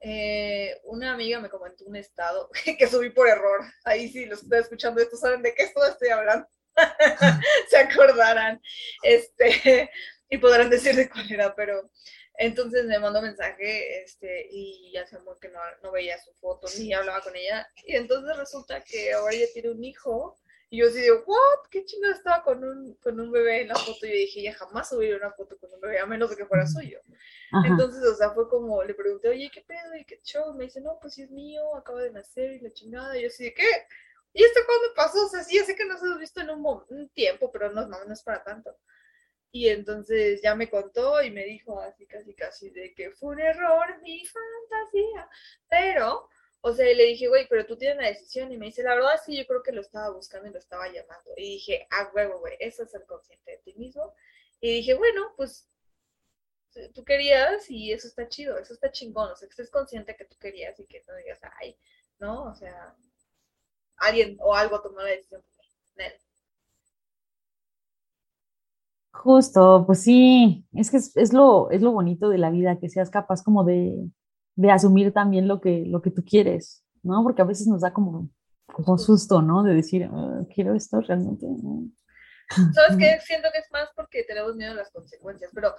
[0.00, 3.60] eh, una amiga me comentó un estado que subí por error.
[3.84, 6.46] Ahí sí, los estoy escuchando esto, saben de qué estoy hablando.
[7.68, 8.60] Se acordarán.
[9.02, 9.90] Este,
[10.30, 11.90] y podrán decir de cuál era, pero
[12.38, 16.92] entonces me mandó mensaje este, y ya se que no, no veía su foto ni
[16.92, 17.66] hablaba con ella.
[17.84, 21.68] Y entonces resulta que ahora ella tiene un hijo y yo así digo, ¿what?
[21.70, 24.04] ¿Qué chingada estaba con un, con un bebé en la foto?
[24.04, 26.46] Y yo dije, ya jamás subiría una foto con un bebé, a menos de que
[26.46, 27.00] fuera suyo.
[27.64, 29.94] Entonces, o sea, fue como, le pregunté, oye, ¿qué pedo?
[29.94, 30.52] ¿Y qué show?
[30.54, 33.16] Me dice, no, pues sí es mío, acaba de nacer y la chingada.
[33.16, 33.68] Y yo así de, ¿qué?
[34.32, 35.24] ¿Y esto cuándo pasó?
[35.24, 37.86] O sea, sí, ya sé que nos hemos visto en un, un tiempo, pero no,
[37.86, 38.76] no, no es para tanto.
[39.52, 43.40] Y entonces ya me contó y me dijo así, casi, casi, de que fue un
[43.40, 45.30] error mi fantasía.
[45.68, 46.28] Pero
[46.60, 48.52] o sea, le dije, güey, pero tú tienes la decisión.
[48.52, 50.86] Y me dice, la verdad sí, yo creo que lo estaba buscando y lo estaba
[50.88, 51.30] llamando.
[51.36, 54.14] Y dije, ah, huevo, güey, eso es ser consciente de ti mismo.
[54.60, 55.68] Y dije, bueno, pues
[56.94, 59.30] tú querías y eso está chido, eso está chingón.
[59.30, 61.78] O sea, que estés consciente que tú querías y que no digas, ay,
[62.18, 62.44] ¿no?
[62.44, 62.96] O sea,
[63.96, 65.42] alguien o algo tomó la decisión
[69.12, 73.10] Justo, pues sí, es que es, lo, es lo bonito de la vida, que seas
[73.10, 74.10] capaz como de,
[74.56, 77.22] de asumir también lo que, lo que tú quieres, ¿no?
[77.22, 78.30] Porque a veces nos da como,
[78.66, 79.62] como susto, ¿no?
[79.62, 81.46] De decir, ah, quiero esto realmente.
[82.48, 83.20] ¿Sabes qué?
[83.20, 85.74] Siento que es más porque tenemos miedo a las consecuencias, pero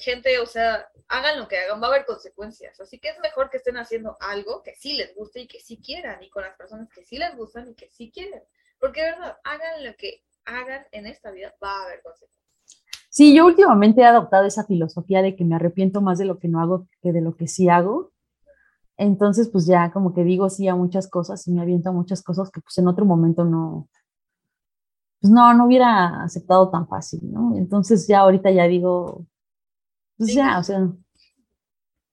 [0.00, 2.80] gente, o sea, hagan lo que hagan, va a haber consecuencias.
[2.80, 5.80] Así que es mejor que estén haciendo algo que sí les guste y que sí
[5.80, 8.42] quieran, y con las personas que sí les gustan y que sí quieren.
[8.78, 12.41] Porque de verdad, hagan lo que hagan en esta vida, va a haber consecuencias.
[13.12, 16.48] Sí, yo últimamente he adoptado esa filosofía de que me arrepiento más de lo que
[16.48, 18.10] no hago que de lo que sí hago.
[18.96, 22.22] Entonces, pues ya como que digo sí a muchas cosas y me aviento a muchas
[22.22, 23.90] cosas que pues en otro momento no,
[25.20, 27.54] pues no, no hubiera aceptado tan fácil, ¿no?
[27.54, 29.26] Entonces ya ahorita ya digo,
[30.16, 30.88] pues ya, o sea,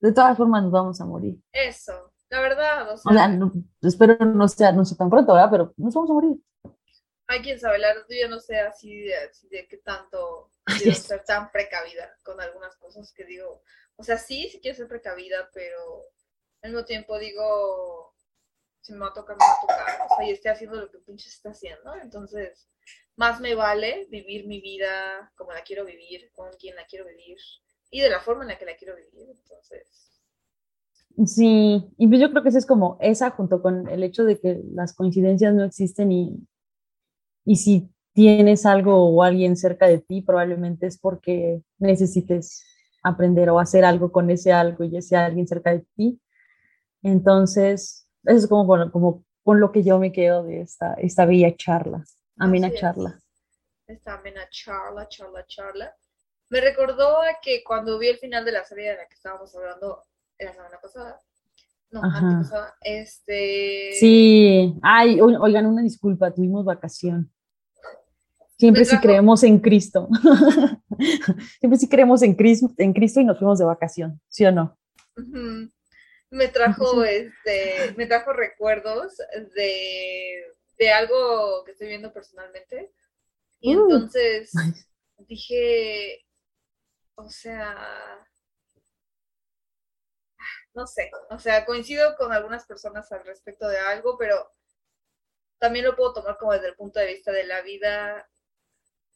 [0.01, 1.39] de todas formas nos vamos a morir.
[1.53, 1.93] Eso,
[2.29, 3.39] la verdad, o sea.
[3.83, 5.49] espero no sea, no sea tan pronto, ¿verdad?
[5.49, 6.37] Pero nos vamos a morir.
[7.27, 10.93] Hay quien sabe, la verdad yo no sé así de, así de qué tanto quiero
[10.95, 13.63] ser tan precavida con algunas cosas que digo,
[13.95, 16.05] o sea, sí, sí quiero ser precavida, pero
[16.61, 18.15] al mismo tiempo digo,
[18.81, 20.89] si me va a tocar, me va a tocar, o sea, y esté haciendo lo
[20.89, 22.69] que pinche está haciendo, entonces,
[23.15, 27.37] más me vale vivir mi vida como la quiero vivir, con quien la quiero vivir,
[27.91, 30.05] y de la forma en la que la quiero vivir, entonces...
[31.25, 34.39] Sí, y pues yo creo que eso es como esa junto con el hecho de
[34.39, 36.47] que las coincidencias no existen y,
[37.43, 37.89] y si
[38.19, 42.65] tienes algo o alguien cerca de ti, probablemente es porque necesites
[43.01, 46.19] aprender o hacer algo con ese algo y ese alguien cerca de ti.
[47.01, 51.25] Entonces, eso es como, bueno, como con lo que yo me quedo de esta, esta
[51.25, 52.03] bella charla,
[52.37, 53.17] amena charla.
[53.87, 55.95] Esta amena charla, charla, charla.
[56.49, 59.55] Me recordó a que cuando vi el final de la serie de la que estábamos
[59.55, 60.03] hablando
[60.39, 61.21] la semana pasada,
[61.91, 62.51] no, antes
[62.81, 63.93] este...
[63.97, 67.31] Sí, ay, oigan, una disculpa, tuvimos vacación.
[68.59, 70.09] Siempre si creemos en Cristo.
[71.59, 74.77] Siempre si creemos en Cristo, en Cristo y nos fuimos de vacación, ¿sí o no?
[76.29, 79.15] Me trajo, este, me trajo recuerdos
[79.55, 80.43] de,
[80.77, 82.91] de, algo que estoy viendo personalmente.
[83.61, 83.83] Y uh.
[83.83, 84.51] entonces
[85.19, 86.25] dije,
[87.15, 87.77] o sea,
[90.73, 94.51] no sé, o sea, coincido con algunas personas al respecto de algo, pero
[95.59, 98.29] también lo puedo tomar como desde el punto de vista de la vida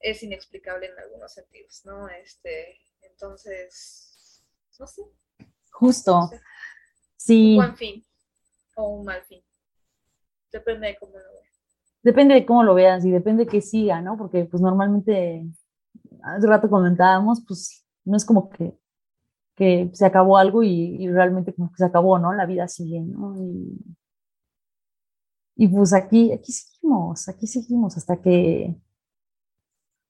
[0.03, 2.09] es inexplicable en algunos sentidos, ¿no?
[2.09, 4.43] Este, entonces,
[4.79, 5.01] no sé.
[5.71, 6.29] Justo.
[7.15, 7.51] Sí.
[7.51, 8.05] Un buen fin
[8.75, 9.41] o un mal fin.
[10.51, 11.61] Depende de cómo lo veas.
[12.03, 14.17] Depende de cómo lo veas y depende de que siga, ¿no?
[14.17, 15.45] Porque pues normalmente,
[16.21, 18.77] hace rato comentábamos, pues no es como que,
[19.55, 22.33] que se acabó algo y, y realmente como que se acabó, ¿no?
[22.33, 23.41] La vida sigue, ¿no?
[23.41, 23.79] Y,
[25.55, 28.75] y pues aquí, aquí seguimos, aquí seguimos hasta que,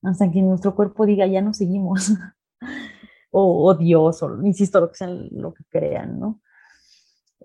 [0.03, 2.11] hasta que nuestro cuerpo diga, ya no seguimos.
[3.31, 6.41] o, o, Dios, o insisto, lo que sean, lo que crean, ¿no?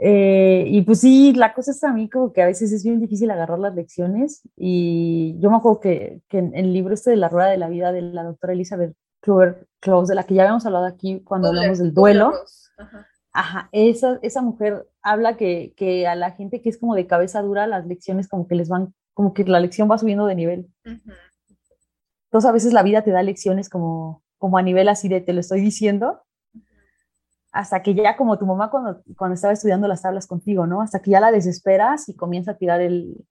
[0.01, 3.01] Eh, y pues sí, la cosa es a mí como que a veces es bien
[3.01, 7.17] difícil agarrar las lecciones y yo me acuerdo que, que en el libro este de
[7.17, 10.65] la rueda de la vida de la doctora Elizabeth Close, de la que ya habíamos
[10.67, 12.33] hablado aquí cuando hablamos del duelo,
[12.77, 13.09] Ajá.
[13.33, 17.43] Ajá, esa, esa mujer habla que, que, a la gente que es como de cabeza
[17.43, 20.69] dura, las lecciones como que les van, como que la lección va subiendo de nivel.
[20.85, 21.15] Uh -huh.
[22.29, 25.33] Entonces a veces la vida te da lecciones como, como a nivel así de te
[25.33, 26.23] lo estoy diciendo,
[27.53, 30.83] hasta que ya como tu mamá cuando, cuando estaba estudiando las tablas contigo, ¿no?
[30.83, 33.27] Hasta que ya la desesperas y comienza a tirar el,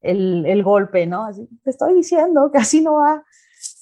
[0.00, 1.24] el, el golpe, ¿no?
[1.24, 3.24] Así, te estoy diciendo que así no va.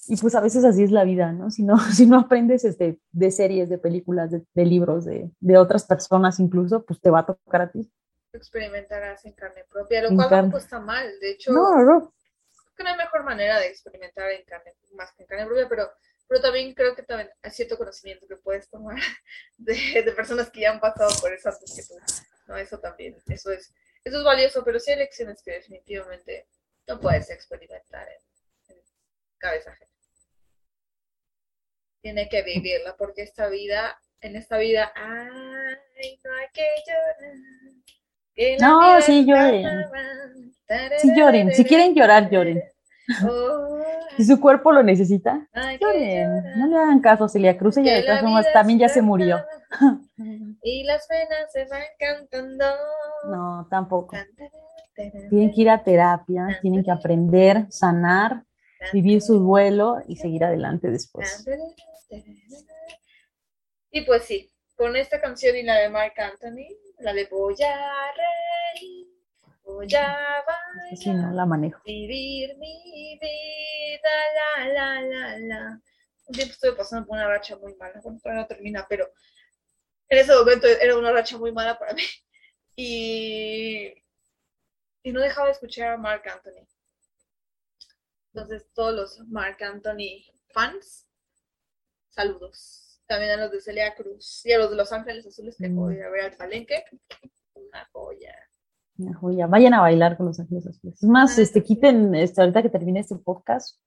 [0.08, 1.50] Y pues a veces así es la vida, ¿no?
[1.50, 5.58] Si no, si no aprendes este, de series, de películas, de, de libros, de, de,
[5.58, 7.90] otras personas incluso, pues te va a tocar a ti.
[8.32, 10.50] Experimentarás en carne propia, lo en cual carne.
[10.50, 11.06] no está mal.
[11.20, 12.12] De hecho, no, no.
[12.76, 15.90] Que no hay mejor manera de experimentar en carne, más que en carne propia, pero,
[16.28, 18.96] pero también creo que también hay cierto conocimiento que puedes tomar
[19.56, 22.00] de, personas que ya han pasado por eso antes que tú.
[22.46, 22.56] ¿no?
[22.56, 23.72] Eso también, eso es,
[24.04, 26.48] eso es valioso, pero sí hay lecciones que definitivamente
[26.86, 28.82] no puedes experimentar en, en
[29.38, 29.76] cabeza
[32.06, 37.34] tiene que vivirla, porque esta vida, en esta vida, ay, no hay que llorar.
[38.60, 39.66] No, sí lloren.
[40.98, 41.54] Sí lloren.
[41.54, 42.62] Si quieren llorar, lloren.
[43.24, 43.78] Oh,
[44.16, 45.48] si su cuerpo lo necesita,
[45.80, 46.42] lloren.
[46.56, 49.44] No le hagan caso Celia Cruz, ella de todas formas también ya se murió.
[50.62, 52.64] Y las penas se van cantando.
[53.28, 54.16] No, tampoco.
[54.94, 58.42] Tienen que ir a terapia, tienen que aprender, sanar,
[58.92, 61.46] vivir su duelo y seguir adelante después.
[63.90, 66.66] Y pues sí, con esta canción y la de Mark Anthony,
[66.98, 69.06] la de Voy a reír,
[69.64, 71.80] voy a bailar, sí, no la manejo.
[71.84, 75.80] vivir mi vida, la, la, la, la.
[76.26, 79.08] Un tiempo estuve pasando por una racha muy mala, bueno, todavía no termina, pero
[80.08, 82.02] en ese momento era una racha muy mala para mí.
[82.78, 83.92] Y,
[85.02, 86.66] y no dejaba de escuchar a Mark Anthony.
[88.34, 91.06] Entonces, todos los Mark Anthony fans,
[92.10, 92.85] saludos.
[93.06, 96.00] También a los de Celia Cruz y a los de Los Ángeles Azules que voy
[96.00, 96.84] a ver al palenque.
[97.54, 98.34] Una joya.
[98.98, 99.46] Una joya.
[99.46, 101.02] Vayan a bailar con Los Ángeles Azules.
[101.02, 103.80] Es más, ah, este, quiten, este, ahorita que termine este podcast,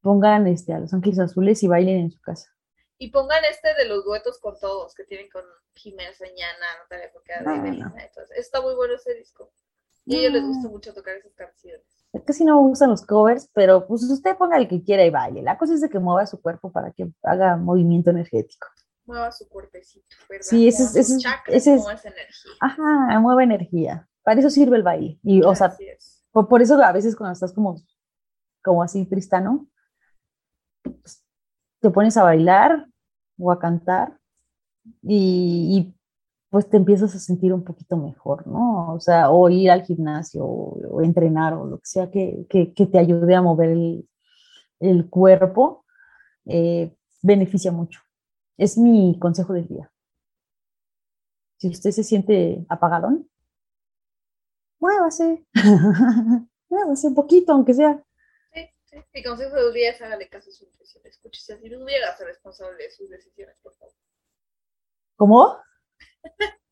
[0.00, 2.50] pongan este, a Los Ángeles Azules y bailen en su casa.
[2.98, 7.32] Y pongan este de los duetos con todos, que tienen con Jiménez Señana, Natalia Porque
[7.44, 7.94] No, no.
[8.36, 9.52] Está muy bueno ese disco.
[10.06, 11.86] Y a ellos les gusta mucho tocar esas canciones.
[12.24, 15.42] Casi no me gustan los covers, pero pues usted ponga el que quiera y baile.
[15.42, 18.68] La cosa es de que mueva su cuerpo para que haga movimiento energético.
[19.06, 20.44] Mueva su cuerpecito, ¿verdad?
[20.48, 22.52] Sí, ese es- ese chakras, ese es- energía.
[22.60, 24.08] Ajá, mueva energía.
[24.22, 25.18] Para eso sirve el baile.
[25.22, 25.76] Y, o sea,
[26.32, 27.76] por, por eso a veces cuando estás como,
[28.62, 29.66] como así tristano,
[30.82, 31.22] pues,
[31.80, 32.86] te pones a bailar
[33.38, 34.18] o a cantar
[35.02, 35.93] y,
[36.54, 38.94] pues te empiezas a sentir un poquito mejor, ¿no?
[38.94, 42.72] O sea, o ir al gimnasio o, o entrenar o lo que sea que, que-
[42.72, 44.08] que te ayude a mover el,
[44.78, 45.84] el cuerpo,
[46.46, 48.02] eh, beneficia mucho.
[48.56, 49.90] Es mi consejo del día.
[51.58, 53.28] Si usted se siente apagadón,
[54.78, 55.44] muévase.
[56.68, 58.00] muévase un poquito, aunque sea.
[58.52, 58.96] Sí, sí.
[59.12, 61.02] Mi consejo del día es hágale caso a su intuición.
[61.04, 63.94] Escúchese así, no hubiera ser responsable de sus decisiones, por favor.
[65.16, 65.56] ¿Cómo?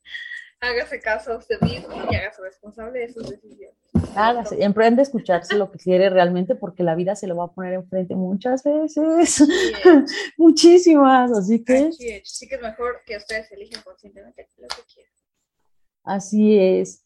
[0.61, 3.75] Hágase caso a usted mismo y hágase responsable de sus decisiones.
[4.15, 7.53] Hágase, emprende a escucharse lo que quiere realmente porque la vida se lo va a
[7.53, 9.49] poner enfrente muchas veces, es.
[10.37, 12.31] muchísimas, así que Así es.
[12.31, 15.13] Sí que es mejor que ustedes elijan conscientemente lo que quieran.
[16.05, 17.05] así es.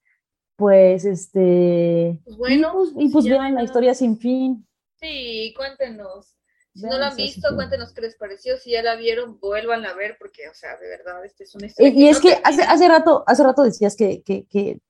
[0.56, 4.66] Pues este, Pues bueno, y pues, y pues si vean hay la historia sin fin.
[5.00, 6.36] Sí, cuéntenos.
[6.76, 8.56] Si no la han visto, cuéntenos qué les pareció.
[8.58, 11.64] Si ya la vieron, vuélvanla a ver porque, o sea, de verdad, este es una
[11.66, 11.92] Y, historia.
[11.94, 14.80] y es que hace, hace rato, hace rato decías que, que, que-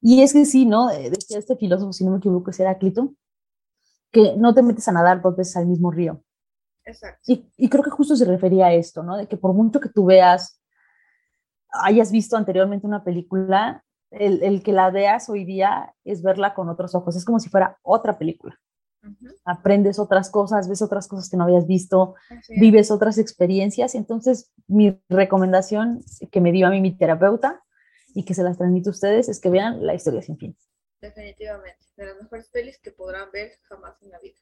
[0.00, 0.90] y es que sí, ¿no?
[0.90, 3.14] Eh, Decía este filósofo, si no me equivoco, es Heráclito,
[4.10, 6.22] que no te metes a nadar dos veces al mismo río.
[6.84, 7.20] Exacto.
[7.32, 9.16] Y, y creo que justo se refería a esto, ¿no?
[9.16, 10.60] De que por mucho que tú veas,
[11.70, 16.68] hayas visto anteriormente una película, el, el que la veas hoy día es verla con
[16.68, 18.58] otros ojos, es como si fuera otra película.
[19.44, 22.14] Aprendes otras cosas, ves otras cosas que no habías visto,
[22.48, 23.94] vives otras experiencias.
[23.94, 27.62] Entonces, mi recomendación que me dio a mí mi terapeuta
[28.14, 30.56] y que se las transmito a ustedes es que vean La historia sin fin.
[31.00, 34.38] Definitivamente, de las mejores pelis que podrán ver jamás en la vida.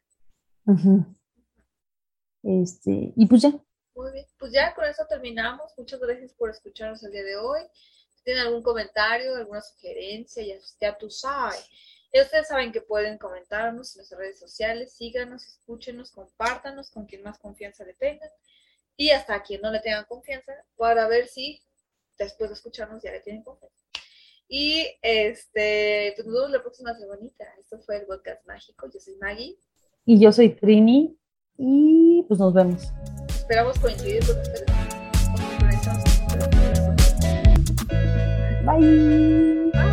[2.43, 3.51] este, y pues ya.
[3.95, 5.73] Muy bien, pues ya con eso terminamos.
[5.77, 7.61] Muchas gracias por escucharnos el día de hoy.
[8.11, 11.67] Si tienen algún comentario, alguna sugerencia, ya, ya tú sabes
[12.19, 17.39] ustedes saben que pueden comentarnos en nuestras redes sociales, síganos, escúchenos, compártanos con quien más
[17.39, 18.31] confianza le tengan
[18.97, 21.63] y hasta a quien no le tengan confianza para ver si
[22.19, 23.77] después de escucharnos ya le tienen confianza.
[24.49, 27.45] Y este, pues nos vemos la próxima semanita.
[27.61, 28.91] Esto fue el podcast mágico.
[28.93, 29.57] Yo soy Maggie.
[30.05, 31.17] Y yo soy Trini.
[31.57, 32.93] Y pues nos vemos.
[33.29, 34.67] Esperamos coincidir con ustedes.
[38.67, 39.90] Bye.